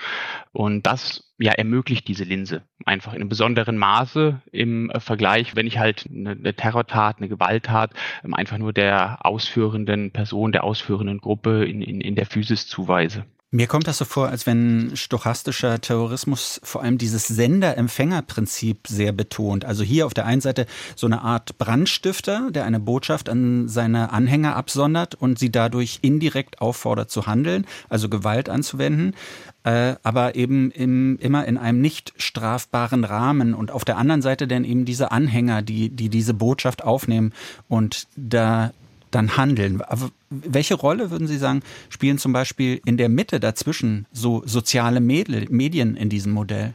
Und 0.52 0.84
das 0.84 1.26
ja, 1.38 1.52
ermöglicht 1.52 2.08
diese 2.08 2.24
Linse 2.24 2.62
einfach 2.86 3.12
in 3.12 3.20
einem 3.20 3.28
besonderen 3.28 3.76
Maße 3.76 4.40
im 4.52 4.90
äh, 4.90 5.00
Vergleich, 5.00 5.54
wenn 5.54 5.66
ich 5.66 5.78
halt 5.78 6.06
eine, 6.10 6.30
eine 6.30 6.54
Terrortat, 6.54 7.18
eine 7.18 7.28
Gewalttat 7.28 7.92
ähm, 8.24 8.32
einfach 8.32 8.58
nur 8.58 8.72
der 8.72 9.26
ausführenden 9.26 10.12
Person, 10.12 10.52
der 10.52 10.64
ausführenden 10.64 11.18
Gruppe 11.18 11.64
in, 11.64 11.82
in, 11.82 12.00
in 12.00 12.15
der 12.16 12.26
Physis 12.26 12.66
zuweise. 12.66 13.24
Mir 13.52 13.68
kommt 13.68 13.86
das 13.86 13.98
so 13.98 14.04
vor, 14.04 14.28
als 14.28 14.44
wenn 14.44 14.90
stochastischer 14.96 15.80
Terrorismus 15.80 16.60
vor 16.64 16.82
allem 16.82 16.98
dieses 16.98 17.28
Sender-Empfänger-Prinzip 17.28 18.88
sehr 18.88 19.12
betont. 19.12 19.64
Also 19.64 19.84
hier 19.84 20.04
auf 20.04 20.14
der 20.14 20.26
einen 20.26 20.40
Seite 20.40 20.66
so 20.96 21.06
eine 21.06 21.22
Art 21.22 21.56
Brandstifter, 21.56 22.50
der 22.50 22.64
eine 22.64 22.80
Botschaft 22.80 23.28
an 23.28 23.68
seine 23.68 24.12
Anhänger 24.12 24.56
absondert 24.56 25.14
und 25.14 25.38
sie 25.38 25.52
dadurch 25.52 26.00
indirekt 26.02 26.60
auffordert 26.60 27.10
zu 27.10 27.26
handeln, 27.26 27.66
also 27.88 28.08
Gewalt 28.08 28.48
anzuwenden, 28.48 29.14
äh, 29.62 29.94
aber 30.02 30.34
eben 30.34 30.72
im, 30.72 31.16
immer 31.18 31.46
in 31.46 31.56
einem 31.56 31.80
nicht 31.80 32.14
strafbaren 32.16 33.04
Rahmen. 33.04 33.54
Und 33.54 33.70
auf 33.70 33.84
der 33.84 33.96
anderen 33.96 34.22
Seite 34.22 34.48
dann 34.48 34.64
eben 34.64 34.84
diese 34.84 35.12
Anhänger, 35.12 35.62
die, 35.62 35.90
die 35.90 36.08
diese 36.08 36.34
Botschaft 36.34 36.82
aufnehmen 36.82 37.32
und 37.68 38.08
da 38.16 38.72
dann 39.16 39.36
handeln. 39.36 39.80
Aber 39.80 40.10
welche 40.30 40.74
Rolle, 40.74 41.10
würden 41.10 41.26
Sie 41.26 41.38
sagen, 41.38 41.62
spielen 41.88 42.18
zum 42.18 42.32
Beispiel 42.32 42.80
in 42.84 42.96
der 42.96 43.08
Mitte 43.08 43.40
dazwischen 43.40 44.06
so 44.12 44.42
soziale 44.46 45.00
Medien 45.00 45.96
in 45.96 46.08
diesem 46.08 46.32
Modell? 46.32 46.74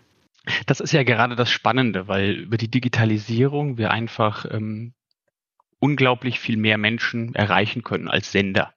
Das 0.65 0.79
ist 0.79 0.91
ja 0.91 1.03
gerade 1.03 1.35
das 1.35 1.51
Spannende, 1.51 2.07
weil 2.07 2.31
über 2.31 2.57
die 2.57 2.69
Digitalisierung 2.69 3.77
wir 3.77 3.91
einfach 3.91 4.45
ähm, 4.49 4.93
unglaublich 5.79 6.39
viel 6.39 6.57
mehr 6.57 6.79
Menschen 6.79 7.35
erreichen 7.35 7.83
können 7.83 8.07
als 8.07 8.31
Sender. 8.31 8.73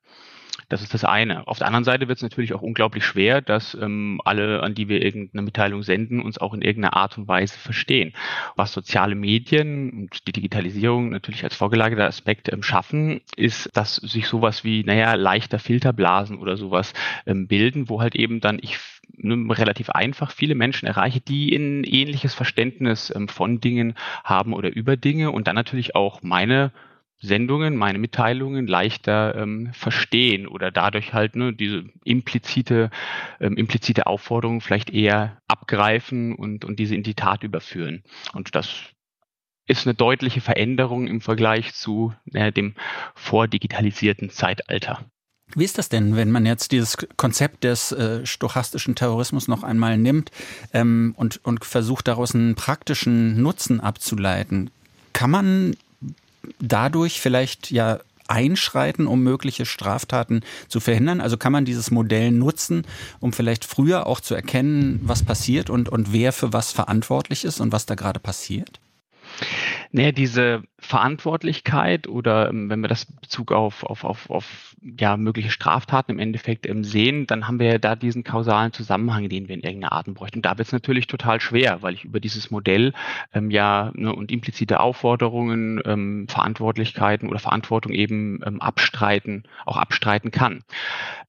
Das 0.74 0.82
ist 0.82 0.92
das 0.92 1.04
eine. 1.04 1.46
Auf 1.46 1.58
der 1.58 1.68
anderen 1.68 1.84
Seite 1.84 2.08
wird 2.08 2.18
es 2.18 2.22
natürlich 2.24 2.52
auch 2.52 2.60
unglaublich 2.60 3.04
schwer, 3.04 3.40
dass 3.40 3.74
ähm, 3.80 4.20
alle, 4.24 4.60
an 4.64 4.74
die 4.74 4.88
wir 4.88 5.04
irgendeine 5.04 5.42
Mitteilung 5.42 5.84
senden, 5.84 6.20
uns 6.20 6.38
auch 6.38 6.52
in 6.52 6.62
irgendeiner 6.62 6.96
Art 6.96 7.16
und 7.16 7.28
Weise 7.28 7.56
verstehen. 7.56 8.12
Was 8.56 8.72
soziale 8.72 9.14
Medien 9.14 9.90
und 9.92 10.26
die 10.26 10.32
Digitalisierung 10.32 11.10
natürlich 11.10 11.44
als 11.44 11.54
vorgelagerter 11.54 12.08
Aspekt 12.08 12.52
ähm, 12.52 12.64
schaffen, 12.64 13.20
ist, 13.36 13.70
dass 13.74 13.94
sich 13.94 14.26
sowas 14.26 14.64
wie, 14.64 14.82
naja, 14.82 15.14
leichter 15.14 15.60
Filterblasen 15.60 16.38
oder 16.38 16.56
sowas 16.56 16.92
ähm, 17.24 17.46
bilden, 17.46 17.88
wo 17.88 18.00
halt 18.00 18.16
eben 18.16 18.40
dann 18.40 18.58
ich 18.60 18.76
relativ 19.22 19.90
einfach 19.90 20.32
viele 20.32 20.56
Menschen 20.56 20.88
erreiche, 20.88 21.20
die 21.20 21.54
ein 21.54 21.84
ähnliches 21.84 22.34
Verständnis 22.34 23.12
ähm, 23.14 23.28
von 23.28 23.60
Dingen 23.60 23.94
haben 24.24 24.52
oder 24.52 24.74
über 24.74 24.96
Dinge 24.96 25.30
und 25.30 25.46
dann 25.46 25.54
natürlich 25.54 25.94
auch 25.94 26.22
meine 26.22 26.72
Sendungen, 27.24 27.76
meine 27.76 27.98
Mitteilungen 27.98 28.66
leichter 28.66 29.34
ähm, 29.34 29.70
verstehen 29.72 30.46
oder 30.46 30.70
dadurch 30.70 31.12
halt 31.12 31.36
ne, 31.36 31.52
diese 31.52 31.84
implizite, 32.04 32.90
ähm, 33.40 33.56
implizite 33.56 34.06
Aufforderung 34.06 34.60
vielleicht 34.60 34.90
eher 34.90 35.38
abgreifen 35.48 36.34
und, 36.34 36.64
und 36.64 36.78
diese 36.78 36.94
in 36.94 37.02
die 37.02 37.14
Tat 37.14 37.42
überführen. 37.42 38.02
Und 38.32 38.54
das 38.54 38.68
ist 39.66 39.86
eine 39.86 39.94
deutliche 39.94 40.40
Veränderung 40.40 41.06
im 41.06 41.20
Vergleich 41.20 41.74
zu 41.74 42.12
äh, 42.32 42.52
dem 42.52 42.74
vordigitalisierten 43.14 44.30
Zeitalter. 44.30 45.00
Wie 45.54 45.64
ist 45.64 45.78
das 45.78 45.88
denn, 45.88 46.16
wenn 46.16 46.30
man 46.30 46.46
jetzt 46.46 46.72
dieses 46.72 46.96
Konzept 47.16 47.64
des 47.64 47.92
äh, 47.92 48.24
stochastischen 48.26 48.94
Terrorismus 48.94 49.46
noch 49.46 49.62
einmal 49.62 49.98
nimmt 49.98 50.30
ähm, 50.72 51.14
und, 51.16 51.44
und 51.44 51.64
versucht 51.64 52.08
daraus 52.08 52.34
einen 52.34 52.54
praktischen 52.54 53.40
Nutzen 53.40 53.80
abzuleiten? 53.80 54.70
Kann 55.12 55.30
man 55.30 55.76
dadurch 56.60 57.20
vielleicht 57.20 57.70
ja 57.70 58.00
einschreiten, 58.28 59.06
um 59.06 59.22
mögliche 59.22 59.66
Straftaten 59.66 60.42
zu 60.68 60.80
verhindern? 60.80 61.20
Also 61.20 61.36
kann 61.36 61.52
man 61.52 61.64
dieses 61.64 61.90
Modell 61.90 62.30
nutzen, 62.30 62.86
um 63.20 63.32
vielleicht 63.32 63.64
früher 63.64 64.06
auch 64.06 64.20
zu 64.20 64.34
erkennen, 64.34 65.00
was 65.02 65.22
passiert 65.22 65.70
und, 65.70 65.88
und 65.88 66.12
wer 66.12 66.32
für 66.32 66.52
was 66.52 66.72
verantwortlich 66.72 67.44
ist 67.44 67.60
und 67.60 67.72
was 67.72 67.86
da 67.86 67.94
gerade 67.94 68.20
passiert? 68.20 68.80
Naja, 69.94 70.10
diese 70.10 70.64
Verantwortlichkeit 70.84 72.08
oder 72.08 72.50
ähm, 72.50 72.68
wenn 72.68 72.80
wir 72.80 72.88
das 72.88 73.06
Bezug 73.06 73.52
auf, 73.52 73.84
auf, 73.84 74.04
auf, 74.04 74.28
auf 74.28 74.76
ja, 74.82 75.16
mögliche 75.16 75.50
Straftaten 75.50 76.12
im 76.12 76.18
Endeffekt 76.18 76.68
ähm, 76.68 76.82
sehen, 76.84 77.26
dann 77.26 77.46
haben 77.46 77.58
wir 77.58 77.68
ja 77.68 77.78
da 77.78 77.96
diesen 77.96 78.24
kausalen 78.24 78.72
Zusammenhang, 78.72 79.28
den 79.28 79.48
wir 79.48 79.54
in 79.54 79.62
irgendeiner 79.62 79.92
Art 79.92 80.12
bräuchten. 80.12 80.38
Und 80.38 80.46
da 80.46 80.58
wird 80.58 80.66
es 80.66 80.72
natürlich 80.72 81.06
total 81.06 81.40
schwer, 81.40 81.80
weil 81.82 81.94
ich 81.94 82.04
über 82.04 82.18
dieses 82.18 82.50
Modell 82.50 82.92
ähm, 83.32 83.52
ja 83.52 83.92
ne, 83.94 84.12
und 84.12 84.30
implizite 84.32 84.80
Aufforderungen, 84.80 85.80
ähm, 85.84 86.26
Verantwortlichkeiten 86.28 87.28
oder 87.28 87.38
Verantwortung 87.38 87.92
eben 87.92 88.40
ähm, 88.44 88.60
abstreiten, 88.60 89.44
auch 89.64 89.76
abstreiten 89.76 90.32
kann. 90.32 90.64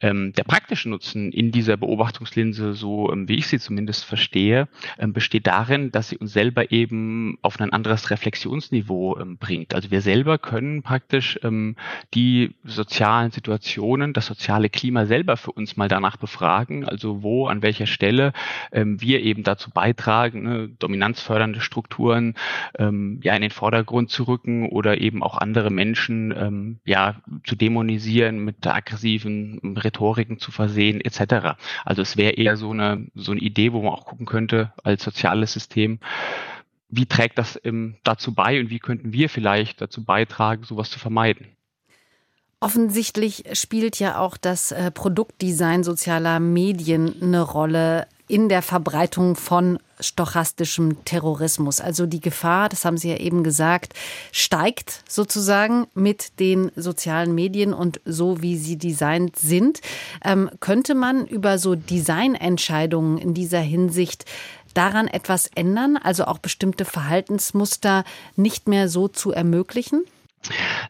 Ähm, 0.01 0.33
der 0.33 0.43
praktische 0.43 0.89
Nutzen 0.89 1.31
in 1.31 1.51
dieser 1.51 1.77
Beobachtungslinse, 1.77 2.73
so 2.73 3.13
wie 3.15 3.35
ich 3.35 3.47
sie 3.47 3.59
zumindest 3.59 4.05
verstehe, 4.05 4.67
besteht 4.97 5.47
darin, 5.47 5.91
dass 5.91 6.09
sie 6.09 6.17
uns 6.17 6.33
selber 6.33 6.71
eben 6.71 7.37
auf 7.41 7.59
ein 7.59 7.71
anderes 7.71 8.11
Reflexionsniveau 8.55 9.19
ähm, 9.19 9.37
bringt. 9.37 9.73
Also 9.75 9.91
wir 9.91 10.01
selber 10.01 10.37
können 10.37 10.81
praktisch 10.81 11.39
ähm, 11.43 11.75
die 12.13 12.55
sozialen 12.63 13.31
Situationen, 13.31 14.13
das 14.13 14.25
soziale 14.25 14.69
Klima 14.69 15.05
selber 15.05 15.37
für 15.37 15.51
uns 15.51 15.77
mal 15.77 15.87
danach 15.87 16.17
befragen, 16.17 16.85
also 16.85 17.21
wo, 17.23 17.47
an 17.47 17.61
welcher 17.61 17.85
Stelle 17.85 18.33
ähm, 18.71 19.01
wir 19.01 19.21
eben 19.21 19.43
dazu 19.43 19.69
beitragen, 19.71 20.43
ne, 20.43 20.69
dominanzfördernde 20.79 21.61
Strukturen 21.61 22.35
ähm, 22.77 23.19
ja 23.23 23.35
in 23.35 23.41
den 23.41 23.51
Vordergrund 23.51 24.09
zu 24.09 24.23
rücken 24.23 24.69
oder 24.69 25.01
eben 25.01 25.23
auch 25.23 25.37
andere 25.37 25.69
Menschen 25.69 26.33
ähm, 26.35 26.79
ja 26.85 27.15
zu 27.43 27.55
dämonisieren, 27.55 28.39
mit 28.39 28.65
aggressiven 28.65 29.77
Rhetoriken 29.77 30.39
zu 30.39 30.51
versehen, 30.51 31.01
etc. 31.01 31.57
Also 31.83 32.01
es 32.01 32.17
wäre 32.17 32.33
eher 32.33 32.57
so 32.57 32.71
eine 32.71 33.07
so 33.15 33.31
eine 33.31 33.41
Idee, 33.41 33.73
wo 33.73 33.81
man 33.81 33.93
auch 33.93 34.05
gucken 34.05 34.25
könnte 34.25 34.71
als 34.83 35.03
soziales 35.03 35.53
System, 35.53 35.99
wie 36.89 37.05
trägt 37.05 37.37
das 37.37 37.59
ähm, 37.63 37.95
dazu 38.03 38.33
bei 38.33 38.59
und 38.59 38.69
wie 38.69 38.79
könnten 38.79 39.11
wir 39.11 39.29
vielleicht 39.29 39.81
dazu 39.81 40.03
beitragen, 40.03 40.63
sowas 40.63 40.89
zu 40.89 40.99
vermeiden? 40.99 41.47
Offensichtlich 42.59 43.43
spielt 43.53 43.99
ja 43.99 44.19
auch 44.19 44.37
das 44.37 44.71
äh, 44.71 44.89
Produktdesign 44.89 45.83
sozialer 45.83 46.39
Medien 46.39 47.21
eine 47.21 47.41
Rolle 47.41 48.07
in 48.27 48.49
der 48.49 48.61
Verbreitung 48.61 49.35
von 49.35 49.77
stochastischem 49.99 51.05
Terrorismus. 51.05 51.79
Also 51.79 52.05
die 52.05 52.21
Gefahr, 52.21 52.69
das 52.69 52.83
haben 52.83 52.97
Sie 52.97 53.09
ja 53.09 53.17
eben 53.17 53.43
gesagt, 53.43 53.93
steigt 54.31 55.03
sozusagen 55.07 55.85
mit 55.93 56.39
den 56.39 56.71
sozialen 56.75 57.35
Medien 57.35 57.73
und 57.73 58.01
so, 58.03 58.41
wie 58.41 58.57
sie 58.57 58.77
designt 58.77 59.37
sind. 59.37 59.81
Ähm, 60.23 60.49
könnte 60.59 60.95
man 60.95 61.27
über 61.27 61.59
so 61.59 61.75
Designentscheidungen 61.75 63.17
in 63.19 63.33
dieser 63.33 63.59
Hinsicht 63.59 64.25
daran 64.75 65.07
etwas 65.07 65.49
ändern, 65.55 65.97
also 65.97 66.25
auch 66.25 66.37
bestimmte 66.37 66.85
Verhaltensmuster 66.85 68.03
nicht 68.35 68.67
mehr 68.67 68.87
so 68.89 69.07
zu 69.07 69.31
ermöglichen? 69.31 70.03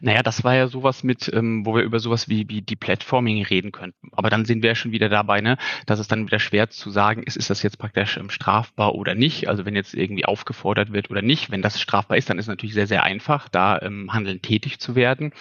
Naja, 0.00 0.22
das 0.22 0.44
war 0.44 0.54
ja 0.54 0.68
sowas 0.68 1.02
mit, 1.02 1.30
ähm, 1.32 1.64
wo 1.64 1.74
wir 1.74 1.82
über 1.82 2.00
sowas 2.00 2.28
wie, 2.28 2.48
wie 2.48 2.62
die 2.62 2.76
Platforming 2.76 3.42
reden 3.44 3.72
könnten. 3.72 4.08
Aber 4.12 4.30
dann 4.30 4.44
sind 4.44 4.62
wir 4.62 4.70
ja 4.70 4.74
schon 4.74 4.92
wieder 4.92 5.08
dabei, 5.08 5.40
ne, 5.40 5.56
dass 5.86 5.98
es 5.98 6.08
dann 6.08 6.26
wieder 6.26 6.38
schwer 6.38 6.70
zu 6.70 6.90
sagen 6.90 7.22
ist, 7.22 7.36
ist 7.36 7.50
das 7.50 7.62
jetzt 7.62 7.78
praktisch 7.78 8.16
ähm, 8.16 8.30
strafbar 8.30 8.94
oder 8.94 9.14
nicht. 9.14 9.48
Also 9.48 9.64
wenn 9.64 9.74
jetzt 9.74 9.94
irgendwie 9.94 10.24
aufgefordert 10.24 10.92
wird 10.92 11.10
oder 11.10 11.22
nicht. 11.22 11.50
Wenn 11.50 11.62
das 11.62 11.80
strafbar 11.80 12.16
ist, 12.16 12.30
dann 12.30 12.38
ist 12.38 12.44
es 12.44 12.48
natürlich 12.48 12.74
sehr, 12.74 12.86
sehr 12.86 13.02
einfach, 13.02 13.48
da 13.48 13.80
ähm, 13.80 14.12
handeln 14.12 14.42
tätig 14.42 14.78
zu 14.78 14.94
werden. 14.94 15.32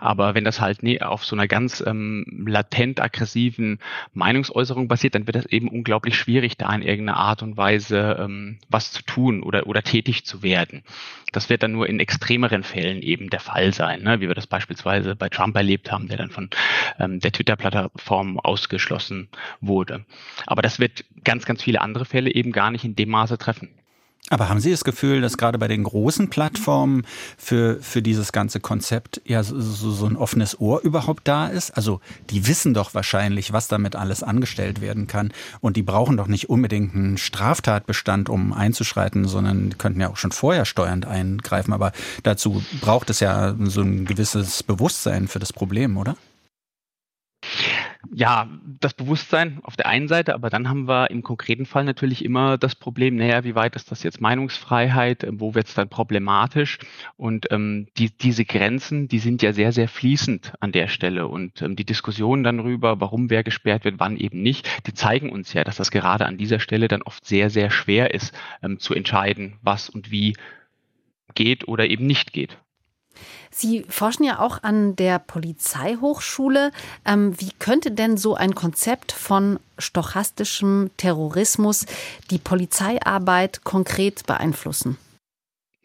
Aber 0.00 0.34
wenn 0.34 0.44
das 0.44 0.60
halt 0.60 0.82
nee, 0.82 1.00
auf 1.00 1.24
so 1.24 1.36
einer 1.36 1.48
ganz 1.48 1.82
ähm, 1.86 2.24
latent 2.46 3.00
aggressiven 3.00 3.78
Meinungsäußerung 4.14 4.88
basiert, 4.88 5.14
dann 5.14 5.26
wird 5.26 5.36
das 5.36 5.46
eben 5.46 5.68
unglaublich 5.68 6.16
schwierig, 6.16 6.56
da 6.56 6.74
in 6.74 6.82
irgendeiner 6.82 7.18
Art 7.18 7.42
und 7.42 7.56
Weise 7.56 8.16
ähm, 8.20 8.58
was 8.68 8.92
zu 8.92 9.02
tun 9.02 9.42
oder, 9.42 9.66
oder 9.66 9.82
tätig 9.82 10.24
zu 10.24 10.42
werden. 10.42 10.82
Das 11.32 11.50
wird 11.50 11.62
dann 11.62 11.72
nur 11.72 11.88
in 11.88 12.00
extremeren 12.00 12.62
Fällen 12.62 13.02
eben 13.02 13.28
der 13.30 13.40
Fall 13.40 13.57
sein, 13.72 14.02
ne? 14.02 14.20
wie 14.20 14.28
wir 14.28 14.34
das 14.34 14.46
beispielsweise 14.46 15.16
bei 15.16 15.28
Trump 15.28 15.56
erlebt 15.56 15.90
haben, 15.92 16.08
der 16.08 16.18
dann 16.18 16.30
von 16.30 16.50
ähm, 16.98 17.20
der 17.20 17.32
Twitter-Plattform 17.32 18.38
ausgeschlossen 18.40 19.28
wurde. 19.60 20.04
Aber 20.46 20.62
das 20.62 20.78
wird 20.78 21.04
ganz, 21.24 21.44
ganz 21.44 21.62
viele 21.62 21.80
andere 21.80 22.04
Fälle 22.04 22.32
eben 22.32 22.52
gar 22.52 22.70
nicht 22.70 22.84
in 22.84 22.96
dem 22.96 23.10
Maße 23.10 23.38
treffen. 23.38 23.70
Aber 24.30 24.48
haben 24.48 24.60
Sie 24.60 24.70
das 24.70 24.84
Gefühl, 24.84 25.20
dass 25.20 25.38
gerade 25.38 25.58
bei 25.58 25.68
den 25.68 25.84
großen 25.84 26.28
Plattformen 26.28 27.06
für, 27.38 27.78
für 27.80 28.02
dieses 28.02 28.32
ganze 28.32 28.60
Konzept 28.60 29.22
ja 29.24 29.42
so, 29.42 29.58
so 29.58 30.06
ein 30.06 30.16
offenes 30.16 30.60
Ohr 30.60 30.82
überhaupt 30.82 31.26
da 31.26 31.46
ist? 31.46 31.70
Also 31.70 32.00
die 32.30 32.46
wissen 32.46 32.74
doch 32.74 32.94
wahrscheinlich, 32.94 33.52
was 33.52 33.68
damit 33.68 33.96
alles 33.96 34.22
angestellt 34.22 34.80
werden 34.80 35.06
kann. 35.06 35.32
Und 35.60 35.76
die 35.76 35.82
brauchen 35.82 36.16
doch 36.16 36.26
nicht 36.26 36.50
unbedingt 36.50 36.94
einen 36.94 37.16
Straftatbestand, 37.16 38.28
um 38.28 38.52
einzuschreiten, 38.52 39.26
sondern 39.26 39.78
könnten 39.78 40.00
ja 40.00 40.10
auch 40.10 40.16
schon 40.16 40.32
vorher 40.32 40.66
steuernd 40.66 41.06
eingreifen. 41.06 41.72
Aber 41.72 41.92
dazu 42.22 42.62
braucht 42.80 43.08
es 43.10 43.20
ja 43.20 43.54
so 43.64 43.80
ein 43.80 44.04
gewisses 44.04 44.62
Bewusstsein 44.62 45.28
für 45.28 45.38
das 45.38 45.52
Problem, 45.52 45.96
oder? 45.96 46.16
Ja, 48.14 48.48
das 48.80 48.94
Bewusstsein 48.94 49.58
auf 49.64 49.76
der 49.76 49.86
einen 49.86 50.08
Seite, 50.08 50.34
aber 50.34 50.50
dann 50.50 50.68
haben 50.68 50.86
wir 50.86 51.10
im 51.10 51.22
konkreten 51.22 51.66
Fall 51.66 51.84
natürlich 51.84 52.24
immer 52.24 52.56
das 52.56 52.74
Problem, 52.74 53.16
naja, 53.16 53.44
wie 53.44 53.54
weit 53.54 53.74
ist 53.76 53.90
das 53.90 54.02
jetzt 54.02 54.20
Meinungsfreiheit, 54.20 55.26
wo 55.32 55.54
wird 55.54 55.66
es 55.66 55.74
dann 55.74 55.88
problematisch? 55.88 56.78
Und 57.16 57.50
ähm, 57.50 57.88
die, 57.96 58.10
diese 58.10 58.44
Grenzen, 58.44 59.08
die 59.08 59.18
sind 59.18 59.42
ja 59.42 59.52
sehr, 59.52 59.72
sehr 59.72 59.88
fließend 59.88 60.54
an 60.60 60.72
der 60.72 60.88
Stelle. 60.88 61.26
Und 61.26 61.60
ähm, 61.60 61.74
die 61.74 61.84
Diskussionen 61.84 62.44
dann 62.44 62.58
darüber, 62.58 63.00
warum 63.00 63.30
wer 63.30 63.42
gesperrt 63.42 63.84
wird, 63.84 63.96
wann 63.98 64.16
eben 64.16 64.42
nicht, 64.42 64.68
die 64.86 64.94
zeigen 64.94 65.30
uns 65.30 65.52
ja, 65.52 65.64
dass 65.64 65.76
das 65.76 65.90
gerade 65.90 66.26
an 66.26 66.38
dieser 66.38 66.60
Stelle 66.60 66.88
dann 66.88 67.02
oft 67.02 67.24
sehr, 67.26 67.50
sehr 67.50 67.70
schwer 67.70 68.14
ist, 68.14 68.32
ähm, 68.62 68.78
zu 68.78 68.94
entscheiden, 68.94 69.58
was 69.62 69.88
und 69.88 70.10
wie 70.10 70.36
geht 71.34 71.66
oder 71.66 71.86
eben 71.86 72.06
nicht 72.06 72.32
geht. 72.32 72.58
Sie 73.50 73.84
forschen 73.88 74.24
ja 74.24 74.38
auch 74.38 74.62
an 74.62 74.96
der 74.96 75.18
Polizeihochschule. 75.18 76.70
Ähm, 77.04 77.38
wie 77.40 77.50
könnte 77.58 77.90
denn 77.90 78.16
so 78.16 78.34
ein 78.34 78.54
Konzept 78.54 79.12
von 79.12 79.58
stochastischem 79.78 80.90
Terrorismus 80.96 81.86
die 82.30 82.38
Polizeiarbeit 82.38 83.64
konkret 83.64 84.26
beeinflussen? 84.26 84.96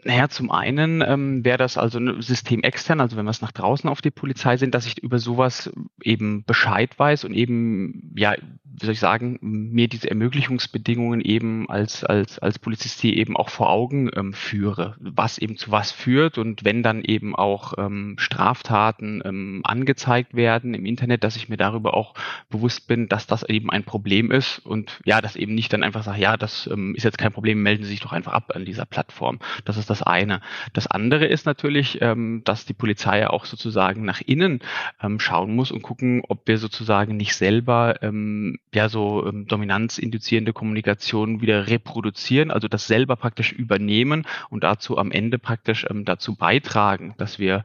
Naja, 0.05 0.27
zum 0.27 0.51
einen 0.51 1.01
ähm, 1.01 1.45
wäre 1.45 1.57
das 1.57 1.77
also 1.77 1.97
ein 1.97 2.21
System 2.21 2.61
extern, 2.61 2.99
also 2.99 3.15
wenn 3.15 3.25
wir 3.25 3.31
es 3.31 3.41
nach 3.41 3.53
draußen 3.53 3.89
auf 3.89 4.01
die 4.01 4.11
Polizei 4.11 4.57
sind, 4.57 4.75
dass 4.75 4.85
ich 4.85 5.01
über 5.01 5.19
sowas 5.19 5.71
eben 6.01 6.43
Bescheid 6.43 6.97
weiß 6.97 7.23
und 7.23 7.33
eben, 7.33 8.11
ja, 8.15 8.35
wie 8.79 8.85
soll 8.85 8.93
ich 8.93 8.99
sagen, 8.99 9.37
mir 9.41 9.87
diese 9.87 10.09
Ermöglichungsbedingungen 10.09 11.21
eben 11.21 11.69
als, 11.69 12.03
als, 12.03 12.39
als 12.39 12.57
Polizist 12.57 12.99
hier 13.01 13.15
eben 13.15 13.37
auch 13.37 13.49
vor 13.49 13.69
Augen 13.69 14.09
ähm, 14.15 14.33
führe, 14.33 14.95
was 14.99 15.37
eben 15.37 15.57
zu 15.57 15.71
was 15.71 15.91
führt 15.91 16.39
und 16.39 16.65
wenn 16.65 16.81
dann 16.81 17.03
eben 17.03 17.35
auch 17.35 17.73
ähm, 17.77 18.15
Straftaten 18.17 19.21
ähm, 19.23 19.61
angezeigt 19.63 20.33
werden 20.33 20.73
im 20.73 20.85
Internet, 20.85 21.23
dass 21.23 21.35
ich 21.35 21.49
mir 21.49 21.57
darüber 21.57 21.93
auch 21.93 22.15
bewusst 22.49 22.87
bin, 22.87 23.07
dass 23.09 23.27
das 23.27 23.43
eben 23.43 23.69
ein 23.69 23.83
Problem 23.83 24.31
ist 24.31 24.59
und 24.59 24.99
ja, 25.05 25.21
dass 25.21 25.35
eben 25.35 25.53
nicht 25.53 25.71
dann 25.71 25.83
einfach 25.83 26.03
sage, 26.03 26.21
ja, 26.21 26.35
das 26.35 26.67
ähm, 26.71 26.95
ist 26.95 27.03
jetzt 27.03 27.19
kein 27.19 27.31
Problem, 27.31 27.61
melden 27.61 27.83
Sie 27.83 27.91
sich 27.91 27.99
doch 27.99 28.11
einfach 28.11 28.33
ab 28.33 28.53
an 28.55 28.65
dieser 28.65 28.85
Plattform. 28.85 29.39
Das 29.65 29.77
ist 29.77 29.89
das 29.91 30.01
eine. 30.01 30.41
Das 30.73 30.87
andere 30.87 31.27
ist 31.27 31.45
natürlich, 31.45 32.01
ähm, 32.01 32.41
dass 32.43 32.65
die 32.65 32.73
Polizei 32.73 33.19
ja 33.19 33.29
auch 33.29 33.45
sozusagen 33.45 34.03
nach 34.03 34.21
innen 34.21 34.61
ähm, 35.01 35.19
schauen 35.19 35.55
muss 35.55 35.71
und 35.71 35.83
gucken, 35.83 36.23
ob 36.27 36.47
wir 36.47 36.57
sozusagen 36.57 37.17
nicht 37.17 37.35
selber 37.35 38.01
ähm, 38.01 38.57
ja 38.75 38.89
so 38.89 39.25
ähm, 39.25 39.47
dominanzinduzierende 39.47 40.53
Kommunikation 40.53 41.41
wieder 41.41 41.67
reproduzieren, 41.67 42.51
also 42.51 42.67
das 42.67 42.87
selber 42.87 43.15
praktisch 43.15 43.51
übernehmen 43.51 44.25
und 44.49 44.63
dazu 44.63 44.97
am 44.97 45.11
Ende 45.11 45.39
praktisch 45.39 45.85
ähm, 45.89 46.05
dazu 46.05 46.35
beitragen, 46.35 47.15
dass 47.17 47.39
wir 47.39 47.63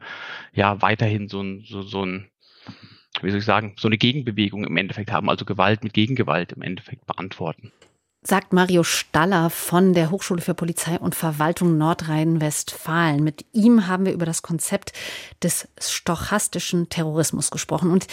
ja 0.53 0.81
weiterhin 0.81 1.27
so 1.27 1.41
ein, 1.41 1.63
so, 1.65 1.81
so 1.81 2.05
ein 2.05 2.27
wie 3.21 3.29
soll 3.31 3.39
ich 3.39 3.45
sagen, 3.45 3.73
so 3.77 3.87
eine 3.87 3.97
Gegenbewegung 3.97 4.63
im 4.65 4.77
Endeffekt 4.77 5.11
haben, 5.11 5.29
also 5.29 5.45
Gewalt 5.45 5.83
mit 5.83 5.93
Gegengewalt 5.93 6.53
im 6.53 6.61
Endeffekt 6.61 7.05
beantworten 7.05 7.71
sagt 8.21 8.51
Mario 8.51 8.83
Staller 8.83 9.49
von 9.49 9.93
der 9.93 10.11
Hochschule 10.11 10.41
für 10.41 10.53
Polizei 10.53 10.99
und 10.99 11.15
Verwaltung 11.15 11.77
Nordrhein-Westfalen. 11.77 13.23
Mit 13.23 13.45
ihm 13.53 13.87
haben 13.87 14.05
wir 14.05 14.13
über 14.13 14.25
das 14.25 14.41
Konzept 14.41 14.93
des 15.41 15.67
stochastischen 15.79 16.89
Terrorismus 16.89 17.49
gesprochen. 17.49 17.91
Und 17.91 18.07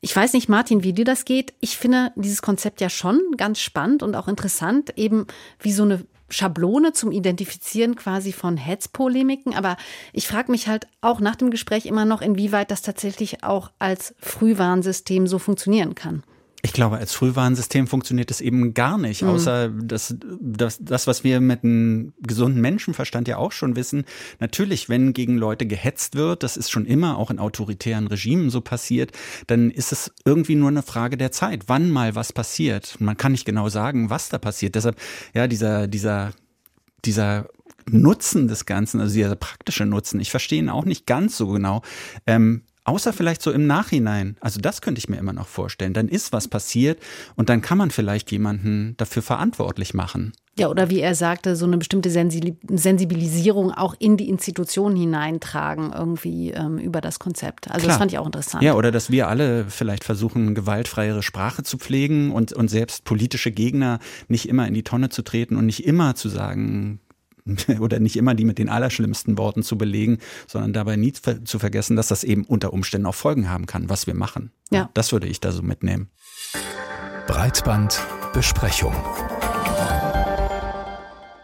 ich 0.00 0.14
weiß 0.14 0.34
nicht, 0.34 0.48
Martin, 0.48 0.82
wie 0.82 0.92
dir 0.92 1.06
das 1.06 1.24
geht. 1.24 1.54
Ich 1.60 1.78
finde 1.78 2.12
dieses 2.16 2.42
Konzept 2.42 2.80
ja 2.80 2.90
schon 2.90 3.20
ganz 3.36 3.58
spannend 3.60 4.02
und 4.02 4.14
auch 4.14 4.28
interessant, 4.28 4.92
eben 4.96 5.26
wie 5.58 5.72
so 5.72 5.84
eine 5.84 6.04
Schablone 6.28 6.92
zum 6.92 7.12
Identifizieren 7.12 7.96
quasi 7.96 8.32
von 8.32 8.56
Hetzpolemiken. 8.56 9.54
Aber 9.54 9.76
ich 10.12 10.28
frage 10.28 10.50
mich 10.50 10.68
halt 10.68 10.86
auch 11.00 11.20
nach 11.20 11.36
dem 11.36 11.50
Gespräch 11.50 11.86
immer 11.86 12.04
noch, 12.04 12.20
inwieweit 12.20 12.70
das 12.70 12.82
tatsächlich 12.82 13.42
auch 13.42 13.70
als 13.78 14.14
Frühwarnsystem 14.18 15.26
so 15.26 15.38
funktionieren 15.38 15.94
kann. 15.94 16.24
Ich 16.66 16.72
glaube, 16.72 16.96
als 16.98 17.14
Frühwarnsystem 17.14 17.86
funktioniert 17.86 18.28
es 18.32 18.40
eben 18.40 18.74
gar 18.74 18.98
nicht, 18.98 19.22
mhm. 19.22 19.28
außer 19.28 19.68
das, 19.68 20.16
das, 20.40 20.78
das, 20.80 21.06
was 21.06 21.22
wir 21.22 21.40
mit 21.40 21.62
einem 21.62 22.12
gesunden 22.18 22.60
Menschenverstand 22.60 23.28
ja 23.28 23.36
auch 23.36 23.52
schon 23.52 23.76
wissen. 23.76 24.04
Natürlich, 24.40 24.88
wenn 24.88 25.12
gegen 25.12 25.38
Leute 25.38 25.66
gehetzt 25.66 26.16
wird, 26.16 26.42
das 26.42 26.56
ist 26.56 26.72
schon 26.72 26.84
immer 26.84 27.18
auch 27.18 27.30
in 27.30 27.38
autoritären 27.38 28.08
Regimen 28.08 28.50
so 28.50 28.60
passiert, 28.60 29.12
dann 29.46 29.70
ist 29.70 29.92
es 29.92 30.10
irgendwie 30.24 30.56
nur 30.56 30.66
eine 30.66 30.82
Frage 30.82 31.16
der 31.16 31.30
Zeit, 31.30 31.68
wann 31.68 31.92
mal 31.92 32.16
was 32.16 32.32
passiert. 32.32 32.96
Man 32.98 33.16
kann 33.16 33.30
nicht 33.30 33.44
genau 33.44 33.68
sagen, 33.68 34.10
was 34.10 34.28
da 34.28 34.38
passiert. 34.38 34.74
Deshalb, 34.74 34.96
ja, 35.34 35.46
dieser, 35.46 35.86
dieser, 35.86 36.32
dieser 37.04 37.46
Nutzen 37.88 38.48
des 38.48 38.66
Ganzen, 38.66 38.98
also 39.00 39.14
dieser 39.14 39.36
praktische 39.36 39.86
Nutzen, 39.86 40.18
ich 40.18 40.32
verstehe 40.32 40.58
ihn 40.58 40.68
auch 40.68 40.84
nicht 40.84 41.06
ganz 41.06 41.36
so 41.36 41.46
genau. 41.46 41.82
Ähm, 42.26 42.62
Außer 42.86 43.12
vielleicht 43.12 43.42
so 43.42 43.50
im 43.50 43.66
Nachhinein. 43.66 44.36
Also 44.40 44.60
das 44.60 44.80
könnte 44.80 45.00
ich 45.00 45.08
mir 45.08 45.16
immer 45.16 45.32
noch 45.32 45.48
vorstellen. 45.48 45.92
Dann 45.92 46.08
ist 46.08 46.32
was 46.32 46.46
passiert 46.46 47.00
und 47.34 47.48
dann 47.48 47.60
kann 47.60 47.78
man 47.78 47.90
vielleicht 47.90 48.30
jemanden 48.30 48.94
dafür 48.96 49.22
verantwortlich 49.22 49.92
machen. 49.92 50.32
Ja, 50.58 50.68
oder 50.68 50.88
wie 50.88 51.00
er 51.00 51.16
sagte, 51.16 51.56
so 51.56 51.66
eine 51.66 51.78
bestimmte 51.78 52.10
Sensibilisierung 52.10 53.72
auch 53.72 53.94
in 53.98 54.16
die 54.16 54.28
Institutionen 54.28 54.96
hineintragen, 54.96 55.92
irgendwie 55.92 56.52
ähm, 56.52 56.78
über 56.78 57.00
das 57.00 57.18
Konzept. 57.18 57.66
Also 57.68 57.80
Klar. 57.80 57.88
das 57.88 57.98
fand 57.98 58.12
ich 58.12 58.18
auch 58.18 58.24
interessant. 58.24 58.62
Ja, 58.62 58.74
oder 58.74 58.92
dass 58.92 59.10
wir 59.10 59.28
alle 59.28 59.66
vielleicht 59.68 60.04
versuchen, 60.04 60.54
gewaltfreiere 60.54 61.24
Sprache 61.24 61.64
zu 61.64 61.76
pflegen 61.76 62.30
und, 62.30 62.52
und 62.52 62.68
selbst 62.68 63.04
politische 63.04 63.50
Gegner 63.50 63.98
nicht 64.28 64.48
immer 64.48 64.66
in 64.66 64.74
die 64.74 64.84
Tonne 64.84 65.10
zu 65.10 65.22
treten 65.22 65.56
und 65.56 65.66
nicht 65.66 65.84
immer 65.84 66.14
zu 66.14 66.28
sagen, 66.28 67.00
oder 67.80 67.98
nicht 67.98 68.16
immer 68.16 68.34
die 68.34 68.44
mit 68.44 68.58
den 68.58 68.68
allerschlimmsten 68.68 69.38
Worten 69.38 69.62
zu 69.62 69.78
belegen, 69.78 70.18
sondern 70.46 70.72
dabei 70.72 70.96
nie 70.96 71.12
zu 71.12 71.58
vergessen, 71.58 71.96
dass 71.96 72.08
das 72.08 72.24
eben 72.24 72.44
unter 72.44 72.72
Umständen 72.72 73.06
auch 73.06 73.14
Folgen 73.14 73.48
haben 73.48 73.66
kann, 73.66 73.88
was 73.88 74.06
wir 74.06 74.14
machen. 74.14 74.50
Ja. 74.70 74.90
Das 74.94 75.12
würde 75.12 75.26
ich 75.26 75.40
da 75.40 75.52
so 75.52 75.62
mitnehmen. 75.62 76.10
Breitbandbesprechung. 77.26 78.94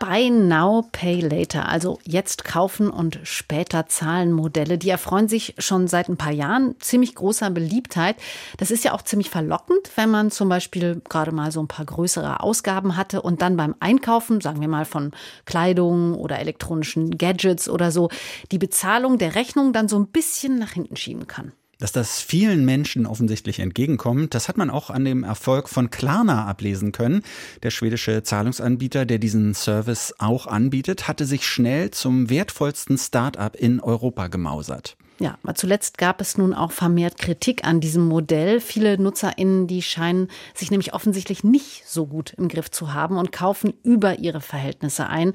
Buy 0.03 0.31
Now, 0.31 0.89
Pay 0.91 1.21
Later, 1.21 1.69
also 1.69 2.01
jetzt 2.03 2.45
kaufen 2.45 2.91
und 2.91 3.21
später 3.23 3.87
zahlen 3.87 4.33
Modelle, 4.33 4.77
die 4.77 4.91
erfreuen 4.91 5.29
sich 5.29 5.55
schon 5.59 5.87
seit 5.87 6.09
ein 6.09 6.17
paar 6.17 6.33
Jahren 6.33 6.75
ziemlich 6.81 7.15
großer 7.15 7.51
Beliebtheit. 7.51 8.17
Das 8.57 8.73
ist 8.73 8.83
ja 8.83 8.95
auch 8.95 9.03
ziemlich 9.03 9.31
verlockend, 9.31 9.93
wenn 9.95 10.11
man 10.11 10.33
zum 10.33 10.49
Beispiel 10.49 11.01
gerade 11.09 11.31
mal 11.31 11.53
so 11.53 11.63
ein 11.63 11.69
paar 11.69 11.85
größere 11.85 12.41
Ausgaben 12.41 12.97
hatte 12.97 13.23
und 13.23 13.43
dann 13.43 13.57
beim 13.57 13.77
Einkaufen, 13.79 14.41
sagen 14.41 14.61
wir 14.61 14.67
mal 14.67 14.87
von 14.87 15.13
Kleidung 15.45 16.17
oder 16.17 16.41
elektronischen 16.41 17.17
Gadgets 17.17 17.69
oder 17.69 17.93
so, 17.93 18.11
die 18.51 18.59
Bezahlung 18.59 19.19
der 19.19 19.37
Rechnung 19.37 19.73
dann 19.73 19.87
so 19.87 19.97
ein 20.01 20.09
bisschen 20.09 20.59
nach 20.59 20.73
hinten 20.73 20.97
schieben 20.97 21.29
kann. 21.29 21.53
Dass 21.83 21.91
das 21.91 22.21
vielen 22.21 22.65
Menschen 22.65 23.07
offensichtlich 23.07 23.59
entgegenkommt, 23.59 24.35
das 24.35 24.47
hat 24.47 24.57
man 24.57 24.71
auch 24.71 24.89
an 24.89 25.05
dem 25.05 25.25
Erfolg 25.25 25.69
von 25.69 25.91
Klarna 25.91 26.47
ablesen 26.47 26.93
können. 26.93 27.23
Der 27.65 27.71
schwedische 27.71 28.23
Zahlungsanbieter, 28.23 29.05
der 29.05 29.19
diesen 29.19 29.53
Service 29.53 30.15
auch 30.19 30.47
anbietet, 30.47 31.09
hatte 31.09 31.27
sich 31.27 31.45
schnell 31.45 31.91
zum 31.91 32.31
wertvollsten 32.31 32.99
Start-up 32.99 33.57
in 33.57 33.81
Europa 33.81 34.29
gemausert. 34.29 34.97
Ja, 35.23 35.39
zuletzt 35.55 35.99
gab 35.99 36.21
es 36.21 36.37
nun 36.37 36.53
auch 36.53 36.73
vermehrt 36.73 37.17
Kritik 37.17 37.63
an 37.63 37.79
diesem 37.81 38.09
Modell. 38.09 38.59
Viele 38.59 38.99
NutzerInnen, 38.99 39.69
die 39.69 39.81
scheinen 39.81 40.27
sich 40.53 40.73
nämlich 40.73 40.95
offensichtlich 40.95 41.45
nicht 41.45 41.87
so 41.87 42.07
gut 42.07 42.35
im 42.39 42.49
Griff 42.49 42.73
zu 42.73 42.93
haben 42.93 43.17
und 43.17 43.31
kaufen 43.31 43.73
über 43.85 44.19
ihre 44.19 44.41
Verhältnisse 44.41 45.07
ein. 45.07 45.33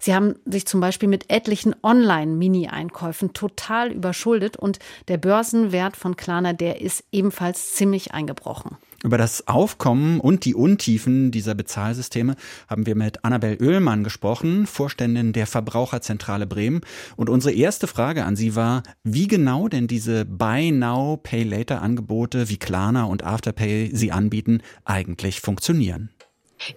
Sie 0.00 0.12
haben 0.12 0.34
sich 0.44 0.66
zum 0.66 0.80
Beispiel 0.80 1.08
mit 1.08 1.30
etlichen 1.30 1.76
Online-Mini-Einkäufen 1.84 3.32
total 3.32 3.92
überschuldet 3.92 4.56
und 4.56 4.80
der 5.06 5.18
Börsenwert 5.18 5.96
von 5.96 6.16
Klarna, 6.16 6.52
der 6.52 6.80
ist 6.80 7.04
ebenfalls 7.12 7.76
ziemlich 7.76 8.14
eingebrochen. 8.14 8.76
Über 9.04 9.16
das 9.16 9.46
Aufkommen 9.46 10.18
und 10.18 10.44
die 10.44 10.56
Untiefen 10.56 11.30
dieser 11.30 11.54
Bezahlsysteme 11.54 12.34
haben 12.66 12.84
wir 12.84 12.96
mit 12.96 13.24
Annabel 13.24 13.56
Oehlmann 13.62 14.02
gesprochen, 14.02 14.66
Vorständin 14.66 15.32
der 15.32 15.46
Verbraucherzentrale 15.46 16.48
Bremen. 16.48 16.80
Und 17.14 17.30
unsere 17.30 17.54
erste 17.54 17.86
Frage 17.86 18.24
an 18.24 18.34
Sie 18.34 18.56
war, 18.56 18.82
wie 19.04 19.28
genau 19.28 19.68
denn 19.68 19.86
diese 19.86 20.24
Buy 20.24 20.72
Now, 20.72 21.16
Pay 21.16 21.44
Later 21.44 21.80
Angebote 21.80 22.48
wie 22.48 22.56
Klarna 22.56 23.04
und 23.04 23.22
Afterpay 23.22 23.90
sie 23.92 24.10
anbieten, 24.10 24.62
eigentlich 24.84 25.40
funktionieren. 25.40 26.10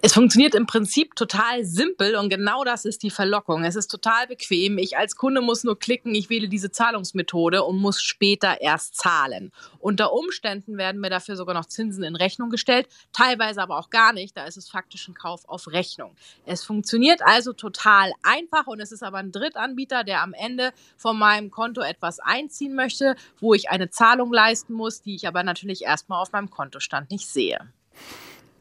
Es 0.00 0.14
funktioniert 0.14 0.54
im 0.54 0.66
Prinzip 0.66 1.16
total 1.16 1.64
simpel 1.64 2.16
und 2.16 2.28
genau 2.28 2.64
das 2.64 2.84
ist 2.84 3.02
die 3.02 3.10
Verlockung. 3.10 3.64
Es 3.64 3.76
ist 3.76 3.88
total 3.88 4.26
bequem. 4.26 4.78
Ich 4.78 4.96
als 4.96 5.16
Kunde 5.16 5.40
muss 5.40 5.64
nur 5.64 5.78
klicken, 5.78 6.14
ich 6.14 6.30
wähle 6.30 6.48
diese 6.48 6.70
Zahlungsmethode 6.70 7.64
und 7.64 7.78
muss 7.78 8.00
später 8.00 8.60
erst 8.60 8.96
zahlen. 8.96 9.52
Unter 9.80 10.12
Umständen 10.12 10.78
werden 10.78 11.00
mir 11.00 11.10
dafür 11.10 11.36
sogar 11.36 11.54
noch 11.54 11.66
Zinsen 11.66 12.04
in 12.04 12.16
Rechnung 12.16 12.50
gestellt, 12.50 12.88
teilweise 13.12 13.62
aber 13.62 13.78
auch 13.78 13.90
gar 13.90 14.12
nicht. 14.12 14.36
Da 14.36 14.44
ist 14.44 14.56
es 14.56 14.68
faktisch 14.68 15.08
ein 15.08 15.14
Kauf 15.14 15.48
auf 15.48 15.68
Rechnung. 15.68 16.14
Es 16.46 16.64
funktioniert 16.64 17.22
also 17.22 17.52
total 17.52 18.12
einfach 18.22 18.66
und 18.66 18.80
es 18.80 18.92
ist 18.92 19.02
aber 19.02 19.18
ein 19.18 19.32
Drittanbieter, 19.32 20.04
der 20.04 20.22
am 20.22 20.34
Ende 20.34 20.72
von 20.96 21.18
meinem 21.18 21.50
Konto 21.50 21.80
etwas 21.80 22.20
einziehen 22.20 22.74
möchte, 22.74 23.16
wo 23.40 23.54
ich 23.54 23.70
eine 23.70 23.90
Zahlung 23.90 24.32
leisten 24.32 24.72
muss, 24.74 25.02
die 25.02 25.14
ich 25.14 25.26
aber 25.26 25.42
natürlich 25.42 25.82
erstmal 25.82 26.20
auf 26.20 26.32
meinem 26.32 26.50
Kontostand 26.50 27.10
nicht 27.10 27.28
sehe. 27.28 27.72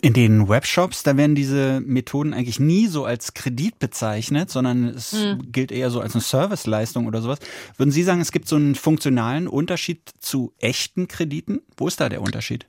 In 0.03 0.13
den 0.13 0.49
Webshops, 0.49 1.03
da 1.03 1.15
werden 1.15 1.35
diese 1.35 1.79
Methoden 1.81 2.33
eigentlich 2.33 2.59
nie 2.59 2.87
so 2.87 3.05
als 3.05 3.35
Kredit 3.35 3.77
bezeichnet, 3.77 4.49
sondern 4.49 4.87
es 4.87 5.13
mhm. 5.13 5.51
gilt 5.51 5.71
eher 5.71 5.91
so 5.91 6.01
als 6.01 6.15
eine 6.15 6.23
Serviceleistung 6.23 7.05
oder 7.05 7.21
sowas. 7.21 7.37
Würden 7.77 7.91
Sie 7.91 8.01
sagen, 8.01 8.19
es 8.19 8.31
gibt 8.31 8.47
so 8.47 8.55
einen 8.55 8.73
funktionalen 8.73 9.47
Unterschied 9.47 10.09
zu 10.19 10.53
echten 10.57 11.07
Krediten? 11.07 11.61
Wo 11.77 11.87
ist 11.87 12.01
da 12.01 12.09
der 12.09 12.21
Unterschied? 12.21 12.65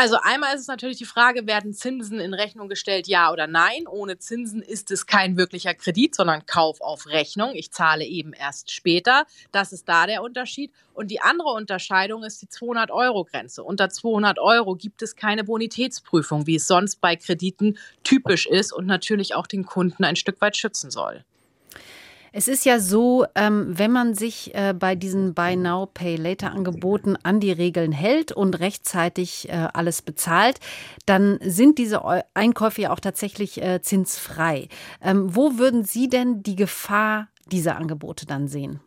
Also 0.00 0.16
einmal 0.22 0.54
ist 0.54 0.62
es 0.62 0.66
natürlich 0.66 0.96
die 0.96 1.04
Frage, 1.04 1.46
werden 1.46 1.74
Zinsen 1.74 2.20
in 2.20 2.32
Rechnung 2.32 2.70
gestellt, 2.70 3.06
ja 3.06 3.30
oder 3.30 3.46
nein? 3.46 3.86
Ohne 3.86 4.16
Zinsen 4.16 4.62
ist 4.62 4.90
es 4.90 5.04
kein 5.04 5.36
wirklicher 5.36 5.74
Kredit, 5.74 6.14
sondern 6.14 6.46
Kauf 6.46 6.80
auf 6.80 7.06
Rechnung. 7.06 7.50
Ich 7.52 7.70
zahle 7.70 8.06
eben 8.06 8.32
erst 8.32 8.70
später. 8.70 9.26
Das 9.52 9.74
ist 9.74 9.86
da 9.90 10.06
der 10.06 10.22
Unterschied. 10.22 10.72
Und 10.94 11.10
die 11.10 11.20
andere 11.20 11.50
Unterscheidung 11.50 12.24
ist 12.24 12.40
die 12.40 12.46
200-Euro-Grenze. 12.46 13.62
Unter 13.62 13.90
200 13.90 14.38
Euro 14.38 14.74
gibt 14.74 15.02
es 15.02 15.16
keine 15.16 15.44
Bonitätsprüfung, 15.44 16.46
wie 16.46 16.56
es 16.56 16.66
sonst 16.66 17.02
bei 17.02 17.16
Krediten 17.16 17.76
typisch 18.02 18.46
ist 18.46 18.72
und 18.72 18.86
natürlich 18.86 19.34
auch 19.34 19.46
den 19.46 19.66
Kunden 19.66 20.04
ein 20.04 20.16
Stück 20.16 20.40
weit 20.40 20.56
schützen 20.56 20.90
soll. 20.90 21.26
Es 22.32 22.46
ist 22.46 22.64
ja 22.64 22.78
so, 22.78 23.26
ähm, 23.34 23.76
wenn 23.76 23.90
man 23.90 24.14
sich 24.14 24.54
äh, 24.54 24.72
bei 24.72 24.94
diesen 24.94 25.34
Buy 25.34 25.56
Now, 25.56 25.86
Pay 25.86 26.16
Later 26.16 26.52
Angeboten 26.52 27.16
an 27.22 27.40
die 27.40 27.50
Regeln 27.50 27.90
hält 27.90 28.30
und 28.30 28.60
rechtzeitig 28.60 29.48
äh, 29.48 29.68
alles 29.72 30.02
bezahlt, 30.02 30.60
dann 31.06 31.38
sind 31.42 31.78
diese 31.78 32.02
Einkäufe 32.34 32.82
ja 32.82 32.92
auch 32.92 33.00
tatsächlich 33.00 33.60
äh, 33.60 33.82
zinsfrei. 33.82 34.68
Ähm, 35.02 35.34
wo 35.34 35.58
würden 35.58 35.84
Sie 35.84 36.08
denn 36.08 36.42
die 36.42 36.56
Gefahr 36.56 37.28
dieser 37.50 37.76
Angebote 37.76 38.26
dann 38.26 38.46
sehen? 38.46 38.80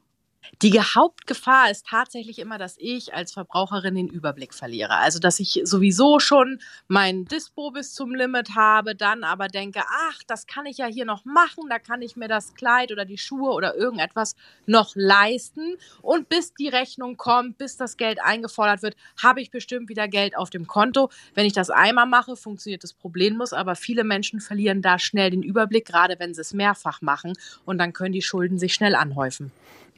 Die 0.62 0.80
Hauptgefahr 0.80 1.72
ist 1.72 1.88
tatsächlich 1.88 2.38
immer, 2.40 2.58
dass 2.58 2.76
ich 2.78 3.14
als 3.14 3.34
Verbraucherin 3.34 3.96
den 3.96 4.08
Überblick 4.08 4.54
verliere. 4.54 4.96
Also, 4.98 5.20
dass 5.20 5.40
ich 5.40 5.62
sowieso 5.64 6.20
schon 6.20 6.60
mein 6.88 7.26
Dispo 7.26 7.72
bis 7.72 7.94
zum 7.94 8.14
Limit 8.14 8.56
habe, 8.56 8.96
dann 8.96 9.24
aber 9.24 9.48
denke, 9.48 9.82
ach, 10.10 10.22
das 10.28 10.46
kann 10.46 10.66
ich 10.66 10.78
ja 10.78 10.86
hier 10.86 11.06
noch 11.06 11.26
machen, 11.26 11.66
da 11.70 11.80
kann 11.80 12.02
ich 12.02 12.16
mir 12.16 12.28
das 12.28 12.54
Kleid 12.54 12.92
oder 12.92 13.04
die 13.04 13.18
Schuhe 13.18 13.52
oder 13.52 13.76
irgendetwas 13.76 14.36
noch 14.68 14.92
leisten. 14.96 15.76
Und 16.02 16.30
bis 16.30 16.54
die 16.54 16.70
Rechnung 16.70 17.18
kommt, 17.18 17.58
bis 17.58 17.76
das 17.76 17.98
Geld 17.98 18.22
eingefordert 18.24 18.84
wird, 18.84 18.96
habe 19.22 19.42
ich 19.42 19.50
bestimmt 19.50 19.90
wieder 19.90 20.08
Geld 20.08 20.38
auf 20.38 20.52
dem 20.52 20.68
Konto. 20.68 21.10
Wenn 21.34 21.48
ich 21.48 21.54
das 21.54 21.72
einmal 21.72 22.06
mache, 22.06 22.36
funktioniert 22.36 22.84
das 22.84 22.94
problemlos, 22.94 23.54
aber 23.54 23.76
viele 23.76 24.04
Menschen 24.04 24.40
verlieren 24.40 24.82
da 24.84 25.00
schnell 25.00 25.32
den 25.32 25.44
Überblick, 25.44 25.86
gerade 25.86 26.20
wenn 26.20 26.34
sie 26.34 26.42
es 26.42 26.54
mehrfach 26.54 27.02
machen 27.02 27.34
und 27.66 27.80
dann 27.80 27.92
können 27.92 28.14
die 28.14 28.22
Schulden 28.22 28.60
sich 28.60 28.76
schnell 28.76 28.96
anhäufen. 28.96 29.52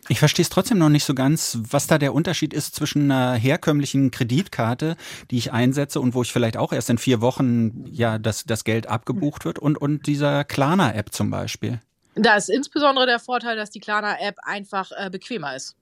Ich 0.07 0.19
verstehe 0.19 0.43
es 0.43 0.49
trotzdem 0.49 0.77
noch 0.77 0.89
nicht 0.89 1.03
so 1.03 1.15
ganz, 1.15 1.57
was 1.69 1.87
da 1.87 1.97
der 1.97 2.13
Unterschied 2.13 2.53
ist 2.53 2.75
zwischen 2.75 3.11
einer 3.11 3.33
herkömmlichen 3.33 4.11
Kreditkarte, 4.11 4.97
die 5.31 5.37
ich 5.37 5.51
einsetze 5.51 5.99
und 5.99 6.13
wo 6.13 6.21
ich 6.21 6.31
vielleicht 6.31 6.57
auch 6.57 6.71
erst 6.71 6.89
in 6.89 6.97
vier 6.97 7.21
Wochen 7.21 7.85
ja 7.91 8.19
das, 8.19 8.43
das 8.43 8.63
Geld 8.63 8.87
abgebucht 8.87 9.45
wird 9.45 9.57
und, 9.57 9.77
und 9.77 10.05
dieser 10.05 10.43
Klarna-App 10.43 11.11
zum 11.11 11.31
Beispiel. 11.31 11.79
Da 12.13 12.35
ist 12.35 12.49
insbesondere 12.49 13.07
der 13.07 13.19
Vorteil, 13.19 13.57
dass 13.57 13.71
die 13.71 13.79
Klarna-App 13.79 14.37
einfach 14.43 14.91
äh, 14.95 15.09
bequemer 15.09 15.55
ist. 15.55 15.75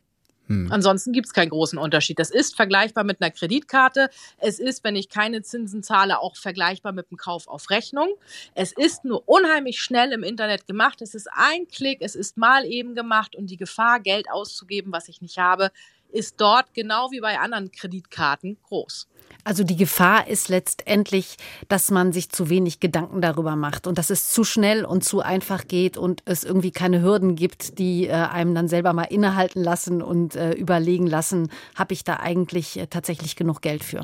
Hm. 0.47 0.71
Ansonsten 0.71 1.13
gibt 1.13 1.27
es 1.27 1.33
keinen 1.33 1.49
großen 1.49 1.77
Unterschied. 1.79 2.19
Das 2.19 2.29
ist 2.29 2.55
vergleichbar 2.55 3.03
mit 3.03 3.21
einer 3.21 3.31
Kreditkarte. 3.31 4.09
Es 4.37 4.59
ist, 4.59 4.83
wenn 4.83 4.95
ich 4.95 5.09
keine 5.09 5.41
Zinsen 5.41 5.83
zahle, 5.83 6.19
auch 6.19 6.35
vergleichbar 6.35 6.91
mit 6.91 7.09
dem 7.09 7.17
Kauf 7.17 7.47
auf 7.47 7.69
Rechnung. 7.69 8.09
Es 8.55 8.71
ist 8.71 9.05
nur 9.05 9.23
unheimlich 9.25 9.81
schnell 9.81 10.11
im 10.11 10.23
Internet 10.23 10.67
gemacht. 10.67 11.01
Es 11.01 11.15
ist 11.15 11.29
ein 11.31 11.67
Klick, 11.67 12.01
es 12.01 12.15
ist 12.15 12.37
mal 12.37 12.65
eben 12.65 12.95
gemacht 12.95 13.35
und 13.35 13.47
die 13.47 13.57
Gefahr, 13.57 13.99
Geld 13.99 14.29
auszugeben, 14.29 14.91
was 14.91 15.07
ich 15.07 15.21
nicht 15.21 15.37
habe, 15.37 15.71
ist 16.13 16.39
dort 16.39 16.73
genau 16.73 17.09
wie 17.11 17.19
bei 17.19 17.39
anderen 17.39 17.71
Kreditkarten 17.71 18.57
groß. 18.63 19.07
Also 19.43 19.63
die 19.63 19.75
Gefahr 19.75 20.27
ist 20.27 20.47
letztendlich, 20.47 21.35
dass 21.67 21.91
man 21.91 22.13
sich 22.13 22.29
zu 22.29 22.49
wenig 22.49 22.79
Gedanken 22.79 23.19
darüber 23.19 23.55
macht 23.55 23.87
und 23.87 23.97
dass 23.97 24.09
es 24.09 24.29
zu 24.29 24.43
schnell 24.43 24.85
und 24.85 25.03
zu 25.03 25.19
einfach 25.21 25.67
geht 25.67 25.97
und 25.97 26.21
es 26.25 26.43
irgendwie 26.45 26.71
keine 26.71 27.01
Hürden 27.01 27.35
gibt, 27.35 27.77
die 27.77 28.07
äh, 28.07 28.13
einem 28.13 28.55
dann 28.55 28.69
selber 28.69 28.93
mal 28.93 29.03
innehalten 29.03 29.61
lassen 29.61 30.01
und 30.01 30.35
äh, 30.35 30.51
überlegen 30.53 31.07
lassen, 31.07 31.49
habe 31.75 31.93
ich 31.93 32.03
da 32.05 32.17
eigentlich 32.17 32.79
äh, 32.79 32.87
tatsächlich 32.87 33.35
genug 33.35 33.61
Geld 33.61 33.83
für 33.83 34.01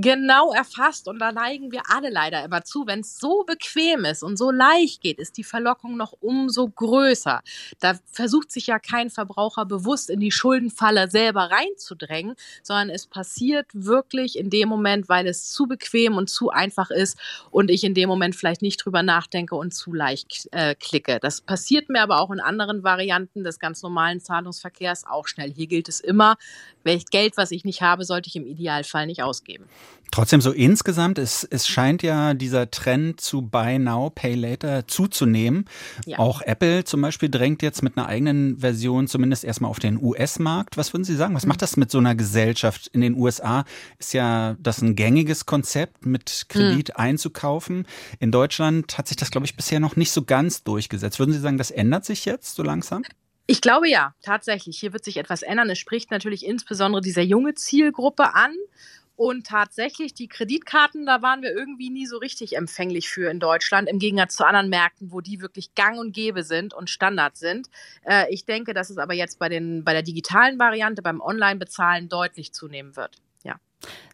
genau 0.00 0.52
erfasst 0.52 1.08
und 1.08 1.18
da 1.18 1.32
neigen 1.32 1.72
wir 1.72 1.82
alle 1.88 2.10
leider 2.10 2.44
immer 2.44 2.62
zu. 2.64 2.86
Wenn 2.86 3.00
es 3.00 3.18
so 3.18 3.44
bequem 3.44 4.04
ist 4.04 4.22
und 4.22 4.36
so 4.36 4.50
leicht 4.50 5.00
geht, 5.00 5.18
ist 5.18 5.36
die 5.36 5.44
Verlockung 5.44 5.96
noch 5.96 6.14
umso 6.20 6.68
größer. 6.68 7.40
Da 7.80 7.98
versucht 8.10 8.52
sich 8.52 8.68
ja 8.68 8.78
kein 8.78 9.10
Verbraucher 9.10 9.64
bewusst 9.64 10.10
in 10.10 10.20
die 10.20 10.32
Schuldenfalle 10.32 11.10
selber 11.10 11.50
reinzudrängen, 11.50 12.36
sondern 12.62 12.90
es 12.90 13.06
passiert 13.06 13.66
wirklich 13.72 14.38
in 14.38 14.50
dem 14.50 14.68
Moment, 14.68 15.08
weil 15.08 15.26
es 15.26 15.50
zu 15.50 15.66
bequem 15.66 16.16
und 16.16 16.30
zu 16.30 16.50
einfach 16.50 16.90
ist 16.90 17.18
und 17.50 17.70
ich 17.70 17.84
in 17.84 17.94
dem 17.94 18.08
Moment 18.08 18.36
vielleicht 18.36 18.62
nicht 18.62 18.84
drüber 18.84 19.02
nachdenke 19.02 19.54
und 19.54 19.74
zu 19.74 19.92
leicht 19.92 20.48
äh, 20.52 20.74
klicke. 20.74 21.18
Das 21.20 21.40
passiert 21.40 21.88
mir 21.88 22.02
aber 22.02 22.20
auch 22.20 22.30
in 22.30 22.40
anderen 22.40 22.82
Varianten 22.84 23.44
des 23.44 23.58
ganz 23.58 23.82
normalen 23.82 24.20
Zahlungsverkehrs 24.20 25.06
auch 25.06 25.26
schnell. 25.26 25.52
Hier 25.52 25.66
gilt 25.66 25.88
es 25.88 26.00
immer, 26.00 26.36
welches 26.84 27.10
Geld, 27.10 27.36
was 27.36 27.50
ich 27.50 27.64
nicht 27.64 27.82
habe, 27.82 28.04
sollte 28.04 28.28
ich 28.28 28.36
im 28.36 28.46
Idealfall 28.46 29.06
nicht 29.06 29.22
ausgeben. 29.22 29.68
Trotzdem 30.10 30.40
so 30.40 30.52
insgesamt, 30.52 31.18
es, 31.18 31.44
es 31.44 31.68
scheint 31.68 32.02
ja 32.02 32.32
dieser 32.32 32.70
Trend 32.70 33.20
zu 33.20 33.42
Buy 33.42 33.78
Now, 33.78 34.10
Pay 34.10 34.34
Later 34.34 34.86
zuzunehmen. 34.86 35.66
Ja. 36.06 36.18
Auch 36.18 36.40
Apple 36.40 36.84
zum 36.84 37.02
Beispiel 37.02 37.28
drängt 37.28 37.62
jetzt 37.62 37.82
mit 37.82 37.96
einer 37.96 38.06
eigenen 38.06 38.58
Version 38.58 39.06
zumindest 39.06 39.44
erstmal 39.44 39.70
auf 39.70 39.78
den 39.78 40.02
US-Markt. 40.02 40.76
Was 40.76 40.94
würden 40.94 41.04
Sie 41.04 41.14
sagen? 41.14 41.34
Was 41.34 41.46
macht 41.46 41.60
das 41.60 41.76
mit 41.76 41.90
so 41.90 41.98
einer 41.98 42.14
Gesellschaft? 42.14 42.86
In 42.88 43.02
den 43.02 43.16
USA 43.16 43.64
ist 43.98 44.14
ja 44.14 44.56
das 44.60 44.80
ein 44.80 44.96
gängiges 44.96 45.44
Konzept, 45.44 46.06
mit 46.06 46.46
Kredit 46.48 46.90
hm. 46.90 46.96
einzukaufen. 46.96 47.86
In 48.18 48.32
Deutschland 48.32 48.96
hat 48.96 49.08
sich 49.08 49.16
das, 49.16 49.30
glaube 49.30 49.46
ich, 49.46 49.56
bisher 49.56 49.78
noch 49.78 49.96
nicht 49.96 50.12
so 50.12 50.22
ganz 50.22 50.64
durchgesetzt. 50.64 51.18
Würden 51.18 51.32
Sie 51.32 51.40
sagen, 51.40 51.58
das 51.58 51.70
ändert 51.70 52.06
sich 52.06 52.24
jetzt 52.24 52.54
so 52.54 52.62
langsam? 52.62 53.02
Ich 53.46 53.60
glaube 53.60 53.88
ja, 53.88 54.14
tatsächlich. 54.22 54.78
Hier 54.78 54.92
wird 54.92 55.04
sich 55.04 55.16
etwas 55.16 55.42
ändern. 55.42 55.70
Es 55.70 55.78
spricht 55.78 56.10
natürlich 56.10 56.44
insbesondere 56.46 57.02
dieser 57.02 57.22
junge 57.22 57.54
Zielgruppe 57.54 58.34
an. 58.34 58.52
Und 59.18 59.48
tatsächlich, 59.48 60.14
die 60.14 60.28
Kreditkarten, 60.28 61.04
da 61.04 61.22
waren 61.22 61.42
wir 61.42 61.50
irgendwie 61.50 61.90
nie 61.90 62.06
so 62.06 62.18
richtig 62.18 62.56
empfänglich 62.56 63.10
für 63.10 63.28
in 63.28 63.40
Deutschland, 63.40 63.88
im 63.88 63.98
Gegensatz 63.98 64.36
zu 64.36 64.46
anderen 64.46 64.68
Märkten, 64.68 65.10
wo 65.10 65.20
die 65.20 65.40
wirklich 65.40 65.74
gang 65.74 65.98
und 65.98 66.12
gäbe 66.12 66.44
sind 66.44 66.72
und 66.72 66.88
Standard 66.88 67.36
sind. 67.36 67.68
Äh, 68.04 68.32
ich 68.32 68.44
denke, 68.44 68.74
dass 68.74 68.90
es 68.90 68.96
aber 68.96 69.14
jetzt 69.14 69.40
bei, 69.40 69.48
den, 69.48 69.82
bei 69.82 69.92
der 69.92 70.04
digitalen 70.04 70.56
Variante, 70.60 71.02
beim 71.02 71.20
Online-Bezahlen 71.20 72.08
deutlich 72.08 72.52
zunehmen 72.52 72.94
wird. 72.94 73.16
Ja. 73.42 73.56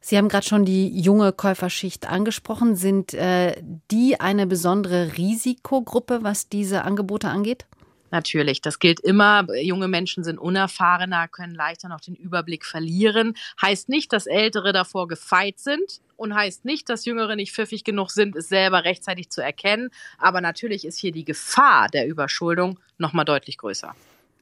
Sie 0.01 0.17
haben 0.17 0.31
gerade 0.31 0.47
schon 0.47 0.65
die 0.65 0.99
junge 0.99 1.35
Käuferschicht 1.35 2.09
angesprochen. 2.09 2.75
Sind 2.75 3.13
äh, 3.13 3.63
die 3.91 4.21
eine 4.21 4.47
besondere 4.47 5.19
Risikogruppe, 5.19 6.21
was 6.23 6.49
diese 6.49 6.81
Angebote 6.81 7.29
angeht? 7.29 7.67
Natürlich, 8.15 8.61
das 8.61 8.79
gilt 8.79 9.01
immer. 9.01 9.45
Junge 9.61 9.89
Menschen 9.89 10.23
sind 10.23 10.39
unerfahrener, 10.39 11.27
können 11.27 11.53
leichter 11.53 11.89
noch 11.89 12.01
den 12.01 12.15
Überblick 12.15 12.65
verlieren. 12.65 13.35
Heißt 13.61 13.89
nicht, 13.89 14.13
dass 14.13 14.27
Ältere 14.27 14.73
davor 14.73 15.09
gefeit 15.09 15.59
sind 15.59 16.01
und 16.15 16.33
heißt 16.33 16.65
nicht, 16.65 16.89
dass 16.89 17.07
Jüngere 17.07 17.35
nicht 17.35 17.53
pfiffig 17.53 17.83
genug 17.83 18.13
sind, 18.13 18.37
es 18.37 18.49
selber 18.49 18.85
rechtzeitig 18.85 19.31
zu 19.31 19.41
erkennen. 19.43 19.91
Aber 20.17 20.41
natürlich 20.41 20.85
ist 20.85 20.97
hier 20.97 21.11
die 21.11 21.25
Gefahr 21.25 21.89
der 21.89 22.07
Überschuldung 22.07 22.79
noch 22.99 23.15
mal 23.15 23.25
deutlich 23.25 23.59
größer. 23.59 23.97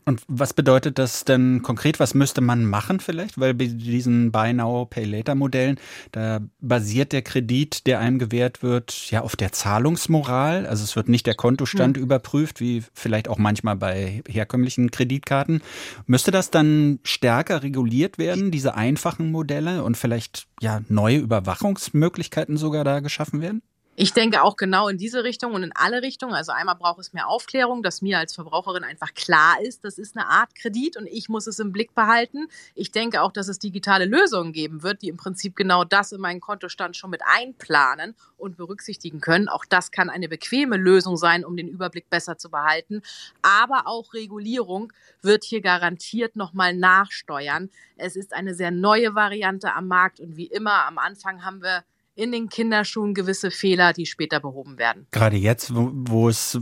Und 0.05 0.23
was 0.27 0.53
bedeutet 0.53 0.99
das 0.99 1.25
denn 1.25 1.63
konkret? 1.63 2.01
Was 2.01 2.15
müsste 2.15 2.41
man 2.41 2.65
machen 2.65 3.01
vielleicht? 3.01 3.39
Weil 3.39 3.55
bei 3.55 3.67
diesen 3.67 4.33
Buy 4.33 4.53
Now, 4.53 4.87
Pay 4.87 5.05
Later 5.05 5.35
Modellen, 5.35 5.79
da 6.11 6.41
basiert 6.61 7.13
der 7.13 7.23
Kredit, 7.23 7.87
der 7.87 8.01
einem 8.01 8.19
gewährt 8.19 8.63
wird, 8.63 9.11
ja 9.11 9.21
auf 9.21 9.37
der 9.37 9.53
Zahlungsmoral. 9.53 10.67
Also 10.67 10.85
es 10.85 10.97
wird 10.97 11.09
nicht 11.09 11.27
der 11.27 11.35
Kontostand 11.35 11.97
mhm. 11.97 12.03
überprüft, 12.03 12.61
wie 12.61 12.83
vielleicht 12.95 13.29
auch 13.29 13.39
manchmal 13.39 13.77
bei 13.77 14.23
herkömmlichen 14.29 14.91
Kreditkarten. 14.91 15.63
Müsste 16.07 16.31
das 16.31 16.51
dann 16.51 16.99
stärker 17.05 17.63
reguliert 17.63 18.19
werden, 18.19 18.51
diese 18.51 18.75
einfachen 18.75 19.31
Modelle 19.31 19.85
und 19.85 19.97
vielleicht 19.97 20.47
ja 20.61 20.81
neue 20.89 21.19
Überwachungsmöglichkeiten 21.19 22.57
sogar 22.57 22.85
da 22.85 23.01
geschaffen 23.01 23.41
werden? 23.41 23.63
Ich 23.95 24.15
denke 24.15 24.43
auch 24.43 24.57
genau 24.57 24.89
in 24.89 24.97
diese 24.97 25.23
Richtung 25.23 25.53
und 25.53 25.65
in 25.65 25.73
alle 25.75 26.01
Richtungen. 26.01 26.33
Also 26.33 26.51
einmal 26.51 26.77
braucht 26.77 26.99
es 26.99 27.13
mehr 27.13 27.29
Aufklärung, 27.29 27.83
dass 27.83 28.01
mir 28.01 28.19
als 28.19 28.35
Verbraucherin 28.35 28.85
einfach 28.85 29.13
klar 29.13 29.61
ist, 29.61 29.85
das 29.85 29.99
ist 29.99 30.17
eine 30.17 30.29
Art 30.29 30.55
Kredit 30.55 30.97
und 30.97 31.07
ich 31.07 31.29
muss 31.29 31.47
es 31.47 31.59
im 31.59 31.73
Blick 31.73 31.95
behalten. 31.95 32.49
Ich 32.75 32.91
denke 32.91 33.21
auch, 33.21 33.33
dass 33.33 33.49
es 33.49 33.59
digitale 33.59 34.07
Lösungen 34.07 34.55
geben 34.55 34.83
wird, 34.83 35.03
die 35.03 35.09
im 35.09 35.19
Prinzip 35.19 35.57
genau 35.57 35.85
das 35.85 36.13
in 36.13 36.23
meinen 36.23 36.41
Kontostand 36.41 36.97
schon 36.97 37.11
mit 37.11 37.21
einplanen 37.23 38.15
und 38.39 38.57
berücksichtigen 38.57 39.21
können. 39.21 39.51
Auch 39.51 39.67
das 39.67 39.91
kann 39.91 40.09
eine 40.09 40.31
bequeme 40.31 40.79
Lösung 40.79 41.19
sein, 41.19 41.45
um 41.45 41.55
den 41.55 41.69
Überblick 41.69 42.09
besser 42.09 42.39
zu 42.39 42.51
behalten. 42.51 43.03
Aber 43.43 43.87
auch 43.87 44.15
Regulierung 44.15 44.91
wird 45.21 45.45
hier 45.45 45.61
garantiert 45.61 46.35
nochmal 46.35 46.75
nachsteuern. 46.75 47.69
Es 47.99 48.17
ist 48.17 48.33
eine 48.33 48.55
sehr 48.55 48.71
neue 48.71 49.15
Variante 49.15 49.75
am 49.75 49.87
Markt 49.87 50.19
und 50.19 50.39
wie 50.39 50.47
immer 50.47 50.87
am 50.87 50.97
Anfang 50.97 51.45
haben 51.45 51.61
wir 51.61 51.85
in 52.15 52.33
den 52.33 52.49
Kinderschuhen 52.49 53.15
gewisse 53.15 53.51
Fehler, 53.51 53.93
die 53.93 54.07
später 54.07 54.41
behoben 54.41 54.79
werden. 54.79 55.07
Gerade 55.11 55.37
jetzt, 55.37 55.75
wo, 55.75 55.91
wo 55.93 56.29
es 56.29 56.59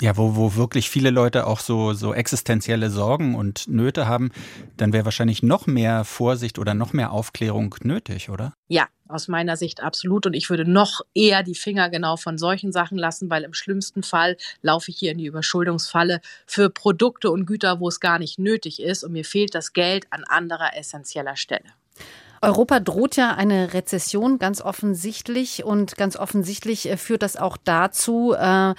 ja, 0.00 0.16
wo, 0.16 0.36
wo 0.36 0.54
wirklich 0.54 0.88
viele 0.88 1.10
Leute 1.10 1.46
auch 1.46 1.60
so, 1.60 1.92
so 1.92 2.14
existenzielle 2.14 2.90
Sorgen 2.90 3.34
und 3.34 3.68
Nöte 3.68 4.06
haben, 4.06 4.30
dann 4.76 4.92
wäre 4.92 5.04
wahrscheinlich 5.04 5.42
noch 5.42 5.66
mehr 5.66 6.04
Vorsicht 6.04 6.58
oder 6.58 6.74
noch 6.74 6.92
mehr 6.92 7.12
Aufklärung 7.12 7.74
nötig, 7.82 8.30
oder? 8.30 8.54
Ja, 8.68 8.88
aus 9.08 9.28
meiner 9.28 9.56
Sicht 9.56 9.82
absolut. 9.82 10.26
Und 10.26 10.34
ich 10.34 10.48
würde 10.48 10.68
noch 10.68 11.02
eher 11.14 11.42
die 11.42 11.54
Finger 11.54 11.90
genau 11.90 12.16
von 12.16 12.38
solchen 12.38 12.72
Sachen 12.72 12.98
lassen, 12.98 13.30
weil 13.30 13.44
im 13.44 13.54
schlimmsten 13.54 14.02
Fall 14.02 14.36
laufe 14.62 14.90
ich 14.90 14.98
hier 14.98 15.12
in 15.12 15.18
die 15.18 15.26
Überschuldungsfalle 15.26 16.20
für 16.46 16.70
Produkte 16.70 17.30
und 17.30 17.46
Güter, 17.46 17.80
wo 17.80 17.88
es 17.88 18.00
gar 18.00 18.18
nicht 18.18 18.38
nötig 18.38 18.80
ist 18.80 19.04
und 19.04 19.12
mir 19.12 19.24
fehlt 19.24 19.54
das 19.54 19.72
Geld 19.72 20.06
an 20.10 20.24
anderer 20.24 20.76
essentieller 20.76 21.36
Stelle. 21.36 21.66
Europa 22.44 22.80
droht 22.80 23.14
ja 23.14 23.36
eine 23.36 23.72
Rezession 23.72 24.40
ganz 24.40 24.60
offensichtlich 24.60 25.62
und 25.62 25.96
ganz 25.96 26.16
offensichtlich 26.16 26.90
äh, 26.90 26.96
führt 26.96 27.22
das 27.22 27.36
auch 27.36 27.56
dazu, 27.56 28.34
äh, 28.36 28.74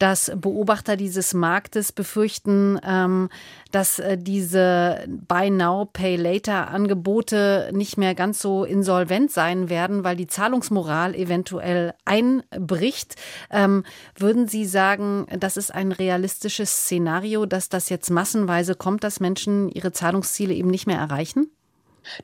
dass 0.00 0.32
Beobachter 0.34 0.96
dieses 0.96 1.32
Marktes 1.32 1.92
befürchten, 1.92 2.80
ähm, 2.84 3.28
dass 3.70 4.00
äh, 4.00 4.18
diese 4.18 5.04
Buy 5.06 5.50
Now, 5.50 5.84
Pay 5.84 6.16
Later 6.16 6.68
Angebote 6.70 7.70
nicht 7.72 7.96
mehr 7.98 8.16
ganz 8.16 8.40
so 8.40 8.64
insolvent 8.64 9.30
sein 9.30 9.68
werden, 9.68 10.02
weil 10.02 10.16
die 10.16 10.26
Zahlungsmoral 10.26 11.14
eventuell 11.14 11.94
einbricht. 12.04 13.14
Ähm, 13.52 13.84
würden 14.18 14.48
Sie 14.48 14.64
sagen, 14.64 15.28
das 15.38 15.56
ist 15.56 15.72
ein 15.72 15.92
realistisches 15.92 16.78
Szenario, 16.78 17.46
dass 17.46 17.68
das 17.68 17.90
jetzt 17.90 18.10
massenweise 18.10 18.74
kommt, 18.74 19.04
dass 19.04 19.20
Menschen 19.20 19.68
ihre 19.68 19.92
Zahlungsziele 19.92 20.52
eben 20.52 20.70
nicht 20.70 20.88
mehr 20.88 20.98
erreichen? 20.98 21.48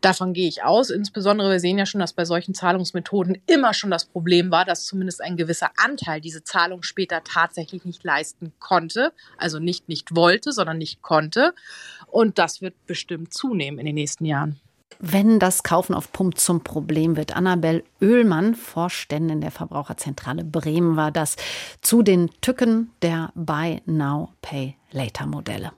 Davon 0.01 0.33
gehe 0.33 0.49
ich 0.49 0.63
aus. 0.63 0.91
Insbesondere, 0.91 1.51
wir 1.51 1.61
sehen 1.61 1.79
ja 1.79 1.87
schon, 1.87 2.01
dass 2.01 2.13
bei 2.13 2.25
solchen 2.25 2.55
Zahlungsmethoden 2.55 3.39
immer 3.47 3.75
schon 3.75 3.91
das 3.91 4.05
Problem 4.05 4.51
war, 4.51 4.65
dass 4.65 4.87
zumindest 4.87 5.23
ein 5.23 5.37
gewisser 5.37 5.71
Anteil 5.77 6.21
diese 6.21 6.45
Zahlung 6.45 6.83
später 6.83 7.23
tatsächlich 7.25 7.85
nicht 7.85 8.05
leisten 8.05 8.53
konnte. 8.59 9.13
Also 9.37 9.59
nicht 9.59 9.89
nicht 9.89 10.15
wollte, 10.15 10.53
sondern 10.53 10.79
nicht 10.79 11.03
konnte. 11.03 11.55
Und 12.07 12.39
das 12.39 12.61
wird 12.61 12.75
bestimmt 12.87 13.33
zunehmen 13.33 13.79
in 13.79 13.87
den 13.87 13.95
nächsten 13.95 14.25
Jahren. 14.25 14.61
Wenn 15.03 15.39
das 15.39 15.63
Kaufen 15.63 15.95
auf 15.95 16.13
Pump 16.13 16.37
zum 16.37 16.63
Problem 16.63 17.17
wird. 17.17 17.35
Annabel 17.35 17.85
Oehlmann, 18.03 18.55
Vorständin 18.55 19.41
der 19.41 19.51
Verbraucherzentrale 19.51 20.45
Bremen, 20.45 20.97
war 20.97 21.11
das 21.11 21.37
zu 21.81 22.03
den 22.03 22.31
Tücken 22.43 22.91
der 23.01 23.33
Buy 23.35 23.81
Now, 23.87 24.35
Pay 24.43 24.77
Later 24.93 25.27
Modelle. 25.27 25.73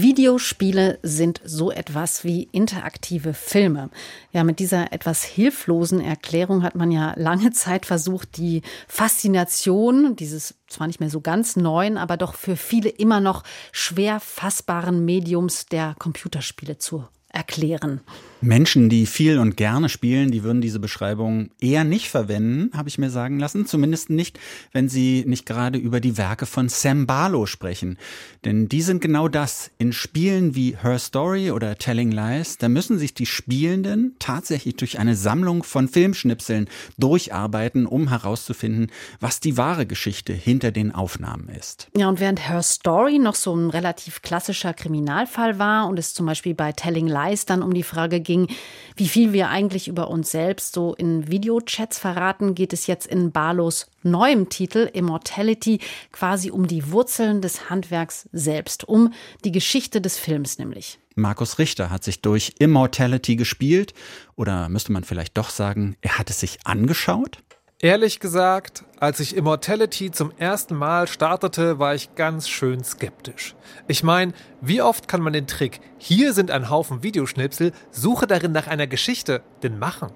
Videospiele 0.00 0.98
sind 1.02 1.40
so 1.44 1.70
etwas 1.70 2.24
wie 2.24 2.44
interaktive 2.52 3.34
Filme. 3.34 3.90
Ja, 4.32 4.44
mit 4.44 4.58
dieser 4.58 4.92
etwas 4.92 5.24
hilflosen 5.24 6.00
Erklärung 6.00 6.62
hat 6.62 6.74
man 6.74 6.90
ja 6.90 7.14
lange 7.16 7.50
Zeit 7.52 7.86
versucht, 7.86 8.36
die 8.36 8.62
Faszination 8.86 10.16
dieses 10.16 10.54
zwar 10.68 10.86
nicht 10.86 11.00
mehr 11.00 11.10
so 11.10 11.20
ganz 11.20 11.56
neuen, 11.56 11.98
aber 11.98 12.16
doch 12.16 12.34
für 12.34 12.56
viele 12.56 12.88
immer 12.88 13.20
noch 13.20 13.42
schwer 13.72 14.20
fassbaren 14.20 15.04
Mediums 15.04 15.66
der 15.66 15.94
Computerspiele 15.98 16.78
zu 16.78 17.06
erklären. 17.32 18.00
Menschen, 18.40 18.88
die 18.88 19.06
viel 19.06 19.38
und 19.38 19.56
gerne 19.56 19.88
spielen, 19.88 20.30
die 20.30 20.44
würden 20.44 20.60
diese 20.60 20.78
Beschreibung 20.78 21.50
eher 21.60 21.82
nicht 21.82 22.08
verwenden, 22.08 22.70
habe 22.76 22.88
ich 22.88 22.96
mir 22.96 23.10
sagen 23.10 23.40
lassen. 23.40 23.66
Zumindest 23.66 24.10
nicht, 24.10 24.38
wenn 24.72 24.88
sie 24.88 25.24
nicht 25.26 25.44
gerade 25.44 25.76
über 25.76 25.98
die 25.98 26.16
Werke 26.16 26.46
von 26.46 26.68
Sam 26.68 27.06
Barlow 27.06 27.46
sprechen. 27.46 27.98
Denn 28.44 28.68
die 28.68 28.82
sind 28.82 29.00
genau 29.00 29.26
das. 29.26 29.72
In 29.78 29.92
Spielen 29.92 30.54
wie 30.54 30.76
Her 30.80 31.00
Story 31.00 31.50
oder 31.50 31.76
Telling 31.76 32.12
Lies, 32.12 32.58
da 32.58 32.68
müssen 32.68 32.96
sich 32.98 33.12
die 33.12 33.26
Spielenden 33.26 34.14
tatsächlich 34.20 34.76
durch 34.76 35.00
eine 35.00 35.16
Sammlung 35.16 35.64
von 35.64 35.88
Filmschnipseln 35.88 36.68
durcharbeiten, 36.96 37.86
um 37.86 38.08
herauszufinden, 38.08 38.92
was 39.18 39.40
die 39.40 39.56
wahre 39.56 39.84
Geschichte 39.86 40.32
hinter 40.32 40.70
den 40.70 40.94
Aufnahmen 40.94 41.48
ist. 41.48 41.88
Ja, 41.96 42.08
und 42.08 42.20
während 42.20 42.48
Her 42.48 42.62
Story 42.62 43.18
noch 43.18 43.34
so 43.34 43.54
ein 43.56 43.70
relativ 43.70 44.22
klassischer 44.22 44.74
Kriminalfall 44.74 45.58
war 45.58 45.88
und 45.88 45.98
es 45.98 46.14
zum 46.14 46.26
Beispiel 46.26 46.54
bei 46.54 46.70
Telling 46.70 47.08
Lies 47.08 47.18
dann 47.44 47.62
um 47.62 47.74
die 47.74 47.82
Frage 47.82 48.20
ging, 48.20 48.48
wie 48.96 49.08
viel 49.08 49.32
wir 49.32 49.48
eigentlich 49.48 49.88
über 49.88 50.10
uns 50.10 50.30
selbst 50.30 50.74
so 50.74 50.94
in 50.94 51.28
Videochats 51.30 51.98
verraten, 51.98 52.54
geht 52.54 52.72
es 52.72 52.86
jetzt 52.86 53.06
in 53.06 53.32
Barlos 53.32 53.86
neuem 54.02 54.48
Titel 54.48 54.90
Immortality 54.92 55.80
quasi 56.12 56.50
um 56.50 56.66
die 56.66 56.90
Wurzeln 56.90 57.40
des 57.40 57.70
Handwerks 57.70 58.28
selbst, 58.32 58.88
um 58.88 59.12
die 59.44 59.52
Geschichte 59.52 60.00
des 60.00 60.18
Films 60.18 60.58
nämlich. 60.58 60.98
Markus 61.14 61.58
Richter 61.58 61.90
hat 61.90 62.04
sich 62.04 62.22
durch 62.22 62.54
Immortality 62.58 63.36
gespielt 63.36 63.92
oder 64.36 64.68
müsste 64.68 64.92
man 64.92 65.04
vielleicht 65.04 65.36
doch 65.36 65.50
sagen, 65.50 65.96
er 66.00 66.18
hat 66.18 66.30
es 66.30 66.40
sich 66.40 66.58
angeschaut? 66.64 67.38
Ehrlich 67.80 68.18
gesagt, 68.18 68.82
als 68.98 69.20
ich 69.20 69.36
Immortality 69.36 70.10
zum 70.10 70.32
ersten 70.36 70.74
Mal 70.74 71.06
startete, 71.06 71.78
war 71.78 71.94
ich 71.94 72.16
ganz 72.16 72.48
schön 72.48 72.82
skeptisch. 72.82 73.54
Ich 73.86 74.02
meine, 74.02 74.32
wie 74.60 74.82
oft 74.82 75.06
kann 75.06 75.20
man 75.20 75.32
den 75.32 75.46
Trick, 75.46 75.78
hier 75.96 76.32
sind 76.32 76.50
ein 76.50 76.70
Haufen 76.70 77.04
Videoschnipsel, 77.04 77.70
suche 77.92 78.26
darin 78.26 78.50
nach 78.50 78.66
einer 78.66 78.88
Geschichte, 78.88 79.42
denn 79.62 79.78
machen? 79.78 80.10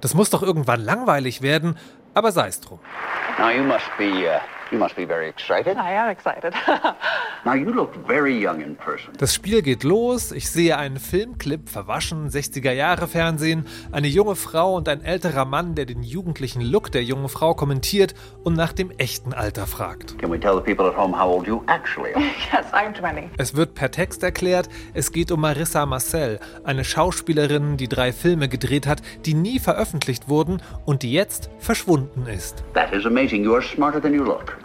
Das 0.00 0.14
muss 0.14 0.30
doch 0.30 0.42
irgendwann 0.42 0.80
langweilig 0.80 1.42
werden, 1.42 1.76
aber 2.14 2.32
sei 2.32 2.48
es 2.48 2.60
drum. 2.60 2.80
Now 3.38 3.50
you 3.50 3.64
must 3.64 3.84
be 3.98 4.26
uh, 4.26 4.40
You 4.70 4.78
must 4.78 4.96
be 4.96 5.06
very 5.06 5.28
excited. 5.28 5.76
I 5.76 5.92
am 5.92 6.10
excited. 6.10 6.54
Now 7.44 7.54
you 7.54 7.70
look 7.72 7.94
very 8.06 8.32
young 8.44 8.60
in 8.60 8.76
person. 8.76 9.12
Das 9.18 9.34
Spiel 9.34 9.62
geht 9.62 9.84
los. 9.84 10.32
Ich 10.32 10.50
sehe 10.50 10.78
einen 10.78 10.98
Filmclip, 10.98 11.68
verwaschen, 11.68 12.28
60er 12.30 12.72
Jahre 12.72 13.06
Fernsehen, 13.06 13.66
eine 13.92 14.08
junge 14.08 14.34
Frau 14.36 14.74
und 14.74 14.88
ein 14.88 15.02
älterer 15.02 15.44
Mann, 15.44 15.74
der 15.74 15.84
den 15.84 16.02
jugendlichen 16.02 16.62
Look 16.62 16.90
der 16.92 17.04
jungen 17.04 17.28
Frau 17.28 17.54
kommentiert 17.54 18.14
und 18.42 18.54
nach 18.54 18.72
dem 18.72 18.90
echten 18.92 19.32
Alter 19.34 19.66
fragt. 19.66 20.18
Can 20.18 20.30
we 20.32 20.40
tell 20.40 20.54
the 20.56 20.62
people 20.62 20.88
at 20.88 20.96
home 20.96 21.14
how 21.16 21.30
old 21.30 21.46
you 21.46 21.62
actually 21.66 22.14
are? 22.14 22.24
yes, 22.52 22.72
I'm 22.72 22.94
20. 22.98 23.30
Es 23.36 23.54
wird 23.54 23.74
per 23.74 23.90
Text 23.90 24.22
erklärt, 24.22 24.68
es 24.94 25.12
geht 25.12 25.30
um 25.30 25.40
Marissa 25.40 25.84
Marcel, 25.86 26.40
eine 26.64 26.84
Schauspielerin, 26.84 27.76
die 27.76 27.88
drei 27.88 28.12
Filme 28.12 28.48
gedreht 28.48 28.86
hat, 28.86 29.02
die 29.26 29.34
nie 29.34 29.58
veröffentlicht 29.58 30.28
wurden 30.28 30.62
und 30.86 31.02
die 31.02 31.12
jetzt 31.12 31.50
verschwunden 31.58 32.26
ist. 32.26 32.64
That 32.74 32.92
is 32.92 33.04
amazing. 33.04 33.44
You 33.44 33.54
are 33.54 33.62
smarter 33.62 34.00
than 34.00 34.14
you 34.14 34.24
look. 34.24 34.56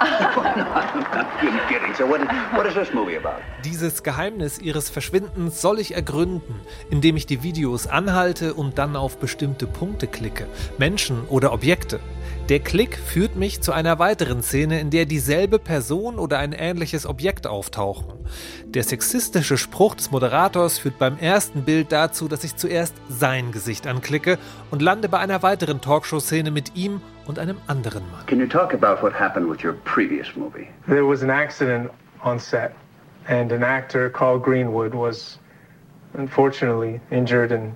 Dieses 3.66 4.04
Geheimnis 4.04 4.60
ihres 4.60 4.90
Verschwindens 4.90 5.62
soll 5.62 5.80
ich 5.80 5.96
ergründen, 5.96 6.56
indem 6.90 7.18
ich 7.18 7.26
die 7.26 7.44
Videos 7.44 7.88
anhalte 7.88 8.54
und 8.54 8.78
dann 8.78 8.96
auf 8.96 9.18
bestimmte 9.18 9.68
Punkte 9.68 10.08
klicke, 10.08 10.48
Menschen 10.78 11.26
oder 11.28 11.52
Objekte. 11.52 12.00
Der 12.48 12.60
Klick 12.60 12.98
führt 12.98 13.36
mich 13.36 13.62
zu 13.62 13.74
einer 13.74 14.00
weiteren 14.00 14.42
Szene, 14.42 14.80
in 14.80 14.90
der 14.90 15.06
dieselbe 15.06 15.60
Person 15.60 16.18
oder 16.18 16.40
ein 16.40 16.54
ähnliches 16.54 17.06
Objekt 17.06 17.46
auftauchen. 17.46 18.08
Der 18.66 18.84
sexistische 18.84 19.58
Spruch 19.58 19.96
des 19.96 20.12
Moderators 20.12 20.80
führt 20.80 20.98
beim 20.98 21.20
ersten 21.20 21.64
Bild 21.64 21.92
dazu, 21.92 22.28
dass 22.28 22.44
ich 22.44 22.56
zuerst 22.56 22.96
sein 23.08 23.52
Gesicht 23.52 23.86
anklicke 23.86 24.40
und 24.72 24.82
lande 24.82 25.10
bei 25.10 25.20
einer 25.20 25.44
weiteren 25.44 25.82
Talkshow-Szene 25.82 26.50
mit 26.50 26.76
ihm 26.76 27.02
und 27.30 27.38
einem 27.38 27.58
anderen 27.68 28.04
Mann. 28.12 28.26
Can 28.26 28.40
you 28.40 28.48
talk 28.48 28.74
about 28.74 29.04
what 29.04 29.14
happened 29.14 29.48
with 29.48 29.64
your 29.64 29.74
previous 29.84 30.36
movie? 30.36 30.68
There 30.88 31.06
was 31.06 31.22
an 31.22 31.30
accident 31.30 31.92
on 32.24 32.40
set 32.40 32.74
and 33.28 33.52
an 33.52 33.64
actor 33.64 34.10
called 34.10 34.42
Greenwood 34.42 34.96
was 34.96 35.38
unfortunately 36.16 37.00
injured 37.12 37.52
and 37.52 37.72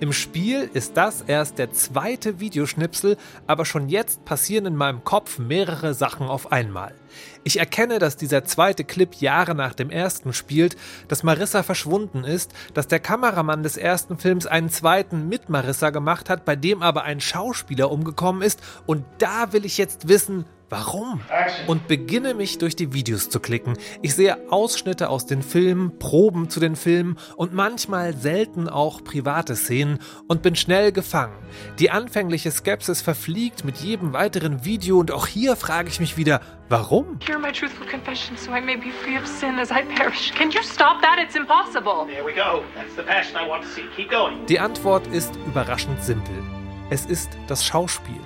im 0.00 0.12
Spiel 0.12 0.68
ist 0.74 0.96
das 0.96 1.22
erst 1.22 1.58
der 1.58 1.72
zweite 1.72 2.38
Videoschnipsel, 2.38 3.16
aber 3.46 3.64
schon 3.64 3.88
jetzt 3.88 4.24
passieren 4.26 4.66
in 4.66 4.76
meinem 4.76 5.04
Kopf 5.04 5.38
mehrere 5.38 5.94
Sachen 5.94 6.26
auf 6.26 6.52
einmal. 6.52 6.94
Ich 7.42 7.58
erkenne, 7.58 7.98
dass 7.98 8.16
dieser 8.16 8.44
zweite 8.44 8.84
Clip 8.84 9.14
Jahre 9.14 9.54
nach 9.54 9.74
dem 9.74 9.90
ersten 9.90 10.32
spielt, 10.32 10.76
dass 11.08 11.22
Marissa 11.22 11.62
verschwunden 11.62 12.24
ist, 12.24 12.52
dass 12.74 12.88
der 12.88 13.00
Kameramann 13.00 13.62
des 13.62 13.76
ersten 13.76 14.18
Films 14.18 14.46
einen 14.46 14.68
zweiten 14.68 15.28
mit 15.28 15.48
Marissa 15.48 15.90
gemacht 15.90 16.28
hat, 16.28 16.44
bei 16.44 16.54
dem 16.54 16.82
aber 16.82 17.04
ein 17.04 17.20
Schauspieler 17.20 17.90
umgekommen 17.90 18.42
ist 18.42 18.60
und 18.86 19.04
da 19.18 19.52
will 19.52 19.64
ich 19.64 19.78
jetzt 19.78 20.08
wissen, 20.08 20.44
Warum? 20.72 21.20
Und 21.66 21.86
beginne 21.86 22.32
mich 22.32 22.56
durch 22.56 22.74
die 22.74 22.94
Videos 22.94 23.28
zu 23.28 23.40
klicken. 23.40 23.76
Ich 24.00 24.14
sehe 24.14 24.50
Ausschnitte 24.50 25.10
aus 25.10 25.26
den 25.26 25.42
Filmen, 25.42 25.98
Proben 25.98 26.48
zu 26.48 26.60
den 26.60 26.76
Filmen 26.76 27.18
und 27.36 27.52
manchmal 27.52 28.16
selten 28.16 28.70
auch 28.70 29.04
private 29.04 29.54
Szenen 29.54 29.98
und 30.28 30.40
bin 30.40 30.56
schnell 30.56 30.90
gefangen. 30.90 31.36
Die 31.78 31.90
anfängliche 31.90 32.50
Skepsis 32.50 33.02
verfliegt 33.02 33.66
mit 33.66 33.76
jedem 33.76 34.14
weiteren 34.14 34.64
Video 34.64 34.98
und 34.98 35.10
auch 35.10 35.26
hier 35.26 35.56
frage 35.56 35.90
ich 35.90 36.00
mich 36.00 36.16
wieder, 36.16 36.40
warum? 36.70 37.18
Hear 37.26 37.38
my 37.38 37.52
truthful 37.52 37.86
confession 37.86 38.34
so 38.38 38.50
I 38.50 38.62
may 38.62 38.76
be 38.76 38.92
free 39.04 39.18
of 39.18 39.26
sin 39.26 39.58
as 39.58 39.70
I 39.70 39.82
perish. 39.94 40.32
Can 40.34 40.50
you 40.50 40.62
stop 40.62 41.02
that? 41.02 41.18
It's 41.22 41.36
impossible. 41.36 42.06
There 42.06 42.24
we 42.24 42.32
go. 42.32 42.62
That's 42.74 42.96
the 42.96 43.02
passion 43.02 43.36
I 43.36 43.46
want 43.46 43.62
to 43.64 43.68
see. 43.68 43.82
Keep 43.94 44.10
going. 44.10 44.46
Die 44.46 44.58
Antwort 44.58 45.06
ist 45.08 45.36
überraschend 45.46 46.02
simpel. 46.02 46.42
Es 46.88 47.04
ist 47.04 47.28
das 47.46 47.62
Schauspiel. 47.62 48.20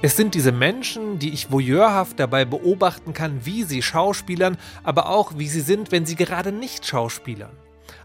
Es 0.00 0.16
sind 0.16 0.36
diese 0.36 0.52
Menschen, 0.52 1.18
die 1.18 1.32
ich 1.32 1.50
voyeurhaft 1.50 2.20
dabei 2.20 2.44
beobachten 2.44 3.14
kann, 3.14 3.44
wie 3.44 3.64
sie 3.64 3.82
schauspielern, 3.82 4.56
aber 4.84 5.08
auch 5.08 5.32
wie 5.38 5.48
sie 5.48 5.60
sind, 5.60 5.90
wenn 5.90 6.06
sie 6.06 6.14
gerade 6.14 6.52
nicht 6.52 6.86
schauspielern. 6.86 7.50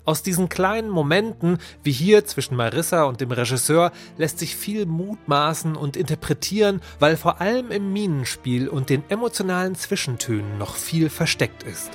Aus 0.03 0.23
diesen 0.23 0.49
kleinen 0.49 0.89
Momenten, 0.89 1.60
wie 1.84 1.91
hier 1.91 2.25
zwischen 2.25 2.56
Marissa 2.56 3.03
und 3.03 3.21
dem 3.21 3.32
Regisseur, 3.32 3.91
lässt 4.17 4.39
sich 4.39 4.56
viel 4.56 4.88
mutmaßen 4.88 5.75
und 5.75 5.95
interpretieren, 5.95 6.82
weil 6.99 7.15
vor 7.15 7.41
allem 7.41 7.69
im 7.69 7.93
Minenspiel 7.93 8.69
und 8.69 8.89
den 8.89 9.03
emotionalen 9.10 9.75
Zwischentönen 9.75 10.58
noch 10.58 10.75
viel 10.75 11.10
versteckt 11.12 11.62
ist. 11.62 11.91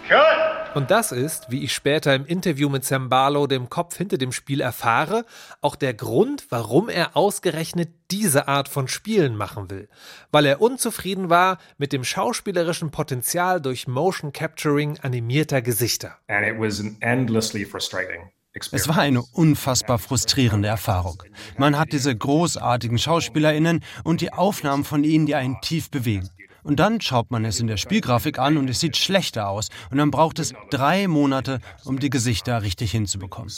Und 0.75 0.91
das 0.91 1.13
ist, 1.13 1.51
wie 1.51 1.65
ich 1.65 1.73
später 1.73 2.15
im 2.15 2.27
Interview 2.27 2.69
mit 2.69 2.85
Sam 2.85 3.09
Barlow, 3.09 3.47
dem 3.47 3.69
Kopf 3.69 3.97
hinter 3.97 4.19
dem 4.19 4.33
Spiel, 4.33 4.61
erfahre, 4.61 5.25
auch 5.61 5.77
der 5.77 5.95
Grund, 5.95 6.47
warum 6.51 6.89
er 6.89 7.17
ausgerechnet 7.17 7.91
diese 8.11 8.49
Art 8.49 8.69
von 8.69 8.87
Spielen 8.87 9.35
machen 9.35 9.71
will, 9.71 9.89
weil 10.31 10.47
er 10.47 10.61
unzufrieden 10.61 11.31
war 11.31 11.59
mit 11.79 11.93
dem 11.93 12.05
schauspielerischen 12.05 12.91
Potenzial 12.91 13.61
durch 13.61 13.89
Motion 13.89 14.33
Capturing 14.33 14.99
animierter 15.01 15.63
Gesichter. 15.63 16.17
And 16.29 16.47
it 16.47 16.59
was 16.59 16.83
endlessly 17.01 17.65
frustrating. 17.65 18.31
Es 18.73 18.89
war 18.89 18.99
eine 18.99 19.23
unfassbar 19.23 19.99
frustrierende 19.99 20.69
Erfahrung. 20.69 21.23
Man 21.59 21.79
hat 21.79 21.93
diese 21.93 22.17
großartigen 22.17 22.99
Schauspielerinnen 22.99 23.85
und 24.05 24.21
die 24.21 24.33
Aufnahmen 24.33 24.85
von 24.85 25.05
ihnen, 25.05 25.27
die 25.27 25.35
einen 25.35 25.61
tief 25.61 25.91
bewegen. 25.91 26.29
Und 26.69 26.77
dann 26.77 27.01
schaut 27.01 27.31
man 27.31 27.47
es 27.47 27.61
in 27.61 27.67
der 27.67 27.79
Spielgrafik 27.79 28.39
an 28.39 28.59
und 28.59 28.69
es 28.69 28.79
sieht 28.79 28.99
schlechter 28.99 29.49
aus. 29.49 29.71
Und 29.91 29.97
dann 29.97 30.11
braucht 30.11 30.39
es 30.39 30.53
drei 30.69 31.09
Monate, 31.09 31.61
um 31.87 31.99
die 31.99 32.11
Gesichter 32.11 32.61
richtig 32.61 32.91
hinzubekommen. 32.91 33.51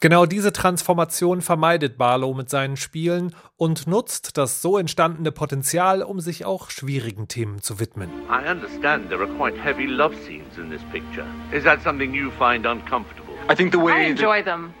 Genau 0.00 0.26
diese 0.26 0.52
Transformation 0.52 1.42
vermeidet 1.42 1.96
Barlow 1.96 2.34
mit 2.34 2.50
seinen 2.50 2.76
Spielen 2.76 3.36
und 3.56 3.86
nutzt 3.86 4.36
das 4.36 4.62
so 4.62 4.78
entstandene 4.78 5.30
Potenzial, 5.30 6.02
um 6.02 6.18
sich 6.18 6.44
auch 6.44 6.70
schwierigen 6.70 7.28
Themen 7.28 7.62
zu 7.62 7.78
widmen. 7.78 8.10
I 8.28 8.50
understand 8.50 9.10
there 9.10 9.22
are 9.22 9.32
quite 9.38 9.56
heavy 9.62 9.86
love 9.86 10.16
scenes 10.24 10.58
in 10.58 10.70
this 10.70 10.82
picture. 10.90 11.26
Is 11.52 11.62
that 11.62 11.80
something 11.84 12.12
you 12.12 12.32
find 12.32 12.66
uncomfortable? 12.66 13.34
I 13.48 13.54
think 13.54 13.70
the 13.70 13.78
way 13.78 14.08
I 14.08 14.10
enjoy 14.10 14.42
them. 14.42 14.74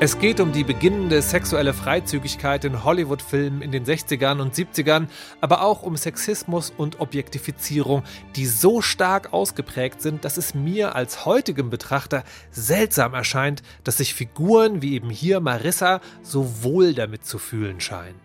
Es 0.00 0.18
geht 0.20 0.38
um 0.38 0.52
die 0.52 0.62
beginnende 0.62 1.20
sexuelle 1.20 1.74
Freizügigkeit 1.74 2.64
in 2.64 2.84
Hollywood-Filmen 2.84 3.60
in 3.60 3.72
den 3.72 3.84
60ern 3.84 4.40
und 4.40 4.54
70ern, 4.54 5.08
aber 5.40 5.62
auch 5.62 5.82
um 5.82 5.96
Sexismus 5.96 6.72
und 6.76 7.00
Objektifizierung, 7.00 8.04
die 8.36 8.46
so 8.46 8.80
stark 8.82 9.32
ausgeprägt 9.32 10.00
sind, 10.00 10.24
dass 10.24 10.36
es 10.36 10.54
mir 10.54 10.94
als 10.94 11.26
heutigem 11.26 11.70
Betrachter 11.70 12.22
seltsam 12.52 13.14
erscheint, 13.14 13.62
dass 13.82 13.96
sich 13.96 14.14
Figuren 14.14 14.80
wie 14.80 14.94
eben 14.94 15.10
hier 15.10 15.40
Marissa 15.40 16.00
so 16.22 16.62
wohl 16.62 16.94
damit 16.94 17.26
zu 17.26 17.38
fühlen 17.38 17.80
scheinen. 17.80 18.20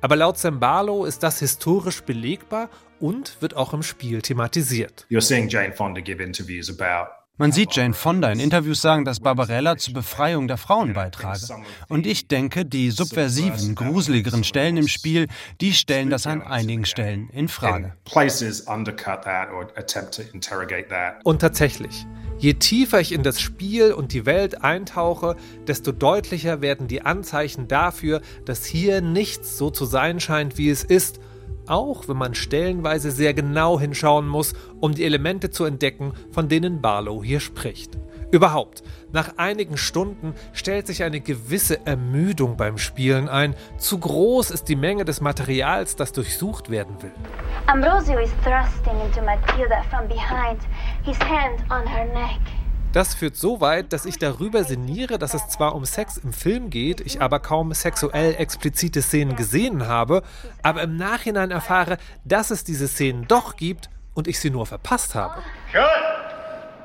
Aber 0.00 0.14
laut 0.14 0.38
Zembalo 0.38 1.06
ist 1.06 1.24
das 1.24 1.40
historisch 1.40 2.02
belegbar 2.02 2.70
und 3.00 3.42
wird 3.42 3.56
auch 3.56 3.74
im 3.74 3.82
Spiel 3.82 4.22
thematisiert. 4.22 5.06
You're 5.10 5.20
seeing 5.20 5.48
Jane 5.48 5.72
Fonda 5.72 6.00
give 6.00 6.22
interviews 6.22 6.70
about 6.70 7.23
man 7.36 7.50
sieht 7.50 7.74
Jane 7.74 7.94
Fonda 7.94 8.30
in 8.30 8.38
Interviews 8.38 8.80
sagen, 8.80 9.04
dass 9.04 9.18
Barbarella 9.18 9.76
zur 9.76 9.94
Befreiung 9.94 10.46
der 10.46 10.56
Frauen 10.56 10.92
beitrage. 10.92 11.40
Und 11.88 12.06
ich 12.06 12.28
denke, 12.28 12.64
die 12.64 12.92
subversiven, 12.92 13.74
gruseligeren 13.74 14.44
Stellen 14.44 14.76
im 14.76 14.86
Spiel, 14.86 15.26
die 15.60 15.72
stellen 15.72 16.10
das 16.10 16.28
an 16.28 16.42
einigen 16.42 16.84
Stellen 16.84 17.28
in 17.30 17.48
Frage. 17.48 17.94
Und 21.24 21.40
tatsächlich, 21.40 22.06
je 22.38 22.54
tiefer 22.54 23.00
ich 23.00 23.10
in 23.10 23.24
das 23.24 23.40
Spiel 23.40 23.92
und 23.92 24.12
die 24.12 24.26
Welt 24.26 24.62
eintauche, 24.62 25.34
desto 25.66 25.90
deutlicher 25.90 26.60
werden 26.60 26.86
die 26.86 27.02
Anzeichen 27.02 27.66
dafür, 27.66 28.20
dass 28.44 28.64
hier 28.64 29.00
nichts 29.00 29.58
so 29.58 29.70
zu 29.70 29.86
sein 29.86 30.20
scheint, 30.20 30.56
wie 30.56 30.70
es 30.70 30.84
ist– 30.84 31.18
auch 31.66 32.08
wenn 32.08 32.16
man 32.16 32.34
stellenweise 32.34 33.10
sehr 33.10 33.34
genau 33.34 33.78
hinschauen 33.78 34.28
muss, 34.28 34.54
um 34.80 34.94
die 34.94 35.04
Elemente 35.04 35.50
zu 35.50 35.64
entdecken, 35.64 36.12
von 36.30 36.48
denen 36.48 36.80
Barlow 36.80 37.22
hier 37.22 37.40
spricht. 37.40 37.98
Überhaupt, 38.30 38.82
nach 39.12 39.36
einigen 39.36 39.76
Stunden 39.76 40.34
stellt 40.52 40.88
sich 40.88 41.04
eine 41.04 41.20
gewisse 41.20 41.86
Ermüdung 41.86 42.56
beim 42.56 42.78
Spielen 42.78 43.28
ein. 43.28 43.54
Zu 43.78 44.00
groß 44.00 44.50
ist 44.50 44.68
die 44.68 44.74
Menge 44.74 45.04
des 45.04 45.20
Materials, 45.20 45.94
das 45.94 46.10
durchsucht 46.12 46.68
werden 46.68 47.00
will. 47.00 47.12
Ambrosio 47.68 48.18
is 48.18 48.30
thrusting 48.42 49.00
into 49.06 49.22
Matilda 49.22 49.82
from 49.88 50.08
behind, 50.08 50.60
his 51.04 51.18
hand 51.20 51.60
on 51.70 51.86
her 51.86 52.06
neck. 52.06 52.40
Das 52.94 53.12
führt 53.12 53.34
so 53.34 53.60
weit, 53.60 53.92
dass 53.92 54.06
ich 54.06 54.18
darüber 54.18 54.62
sinniere, 54.62 55.18
dass 55.18 55.34
es 55.34 55.48
zwar 55.48 55.74
um 55.74 55.84
Sex 55.84 56.16
im 56.16 56.32
Film 56.32 56.70
geht, 56.70 57.00
ich 57.00 57.20
aber 57.20 57.40
kaum 57.40 57.74
sexuell 57.74 58.36
explizite 58.38 59.02
Szenen 59.02 59.34
gesehen 59.34 59.88
habe, 59.88 60.22
aber 60.62 60.82
im 60.82 60.96
Nachhinein 60.96 61.50
erfahre, 61.50 61.98
dass 62.24 62.52
es 62.52 62.62
diese 62.62 62.86
Szenen 62.86 63.26
doch 63.26 63.56
gibt 63.56 63.90
und 64.14 64.28
ich 64.28 64.38
sie 64.38 64.50
nur 64.50 64.64
verpasst 64.64 65.16
habe. 65.16 65.42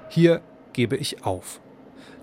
Hier 0.10 0.41
gebe 0.74 0.98
ich 0.98 1.24
auf. 1.26 1.62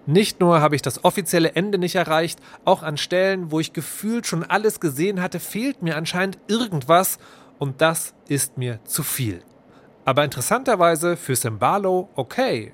Nicht 0.05 0.40
nur 0.40 0.61
habe 0.61 0.75
ich 0.75 0.83
das 0.83 1.05
offizielle 1.05 1.53
Ende 1.53 1.79
nicht 1.79 1.94
erreicht, 1.94 2.40
auch 2.64 2.83
an 2.83 2.96
Stellen, 2.96 3.53
wo 3.53 3.61
ich 3.61 3.72
gefühlt 3.72 4.27
schon 4.27 4.42
alles 4.42 4.81
gesehen 4.81 5.22
hatte, 5.22 5.38
fehlt 5.38 5.83
mir 5.83 5.96
anscheinend 5.96 6.40
irgendwas 6.49 7.18
und 7.61 7.81
das 7.81 8.14
ist 8.27 8.59
mir 8.59 8.81
zu 8.85 9.05
viel. 9.05 9.44
Aber 10.06 10.24
interessanterweise 10.24 11.16
für 11.16 11.34
Simbalo 11.34 12.08
okay. 12.14 12.72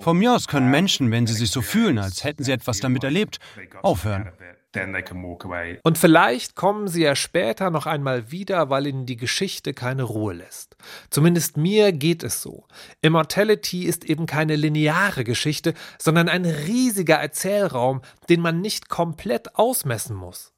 Von 0.00 0.18
mir 0.18 0.34
aus 0.34 0.48
können 0.48 0.70
Menschen, 0.70 1.10
wenn 1.12 1.28
sie 1.28 1.34
sich 1.34 1.50
so 1.52 1.62
fühlen, 1.62 1.98
als 1.98 2.24
hätten 2.24 2.42
sie 2.42 2.50
etwas 2.50 2.80
damit 2.80 3.04
erlebt, 3.04 3.38
aufhören. 3.82 4.32
Und 5.82 5.98
vielleicht 5.98 6.54
kommen 6.54 6.88
sie 6.88 7.02
ja 7.02 7.16
später 7.16 7.70
noch 7.70 7.86
einmal 7.86 8.30
wieder, 8.30 8.70
weil 8.70 8.86
ihnen 8.86 9.06
die 9.06 9.16
Geschichte 9.16 9.74
keine 9.74 10.04
Ruhe 10.04 10.34
lässt. 10.34 10.76
Zumindest 11.10 11.56
mir 11.56 11.92
geht 11.92 12.22
es 12.22 12.42
so. 12.42 12.66
Immortality 13.02 13.84
ist 13.84 14.04
eben 14.04 14.26
keine 14.26 14.56
lineare 14.56 15.24
Geschichte, 15.24 15.74
sondern 15.98 16.28
ein 16.28 16.44
riesiger 16.44 17.16
Erzählraum, 17.16 18.02
den 18.28 18.40
man 18.40 18.60
nicht 18.60 18.88
komplett 18.88 19.56
ausmessen 19.56 20.14
muss. 20.16 20.52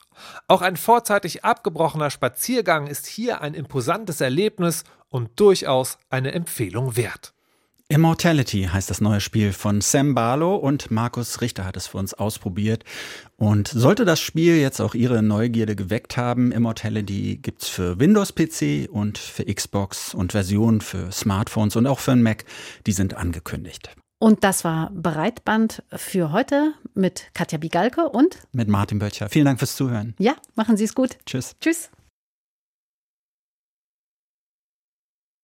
Auch 0.48 0.62
ein 0.62 0.76
vorzeitig 0.76 1.44
abgebrochener 1.44 2.10
Spaziergang 2.10 2.86
ist 2.86 3.06
hier 3.06 3.40
ein 3.40 3.54
imposantes 3.54 4.20
Erlebnis 4.20 4.84
und 5.08 5.38
durchaus 5.38 5.98
eine 6.10 6.32
Empfehlung 6.32 6.96
wert. 6.96 7.34
Immortality 7.92 8.70
heißt 8.72 8.88
das 8.88 9.02
neue 9.02 9.20
Spiel 9.20 9.52
von 9.52 9.82
Sam 9.82 10.14
Barlow 10.14 10.56
und 10.56 10.90
Markus 10.90 11.42
Richter 11.42 11.66
hat 11.66 11.76
es 11.76 11.88
für 11.88 11.98
uns 11.98 12.14
ausprobiert. 12.14 12.84
Und 13.36 13.68
sollte 13.68 14.06
das 14.06 14.18
Spiel 14.18 14.56
jetzt 14.56 14.80
auch 14.80 14.94
Ihre 14.94 15.22
Neugierde 15.22 15.76
geweckt 15.76 16.16
haben, 16.16 16.52
Immortality 16.52 17.38
gibt's 17.42 17.68
für 17.68 18.00
Windows-PC 18.00 18.88
und 18.90 19.18
für 19.18 19.44
Xbox 19.44 20.14
und 20.14 20.32
Versionen 20.32 20.80
für 20.80 21.12
Smartphones 21.12 21.76
und 21.76 21.86
auch 21.86 21.98
für 21.98 22.12
einen 22.12 22.22
Mac. 22.22 22.46
Die 22.86 22.92
sind 22.92 23.12
angekündigt. 23.12 23.94
Und 24.22 24.44
das 24.44 24.62
war 24.62 24.92
Breitband 24.94 25.82
für 25.90 26.30
heute 26.30 26.74
mit 26.94 27.24
Katja 27.34 27.58
Bigalke 27.58 28.08
und 28.08 28.38
mit 28.52 28.68
Martin 28.68 29.00
Böttcher. 29.00 29.28
Vielen 29.28 29.46
Dank 29.46 29.58
fürs 29.58 29.74
Zuhören. 29.74 30.14
Ja, 30.16 30.36
machen 30.54 30.76
Sie 30.76 30.84
es 30.84 30.94
gut. 30.94 31.18
Tschüss. 31.26 31.56
Tschüss. 31.60 31.90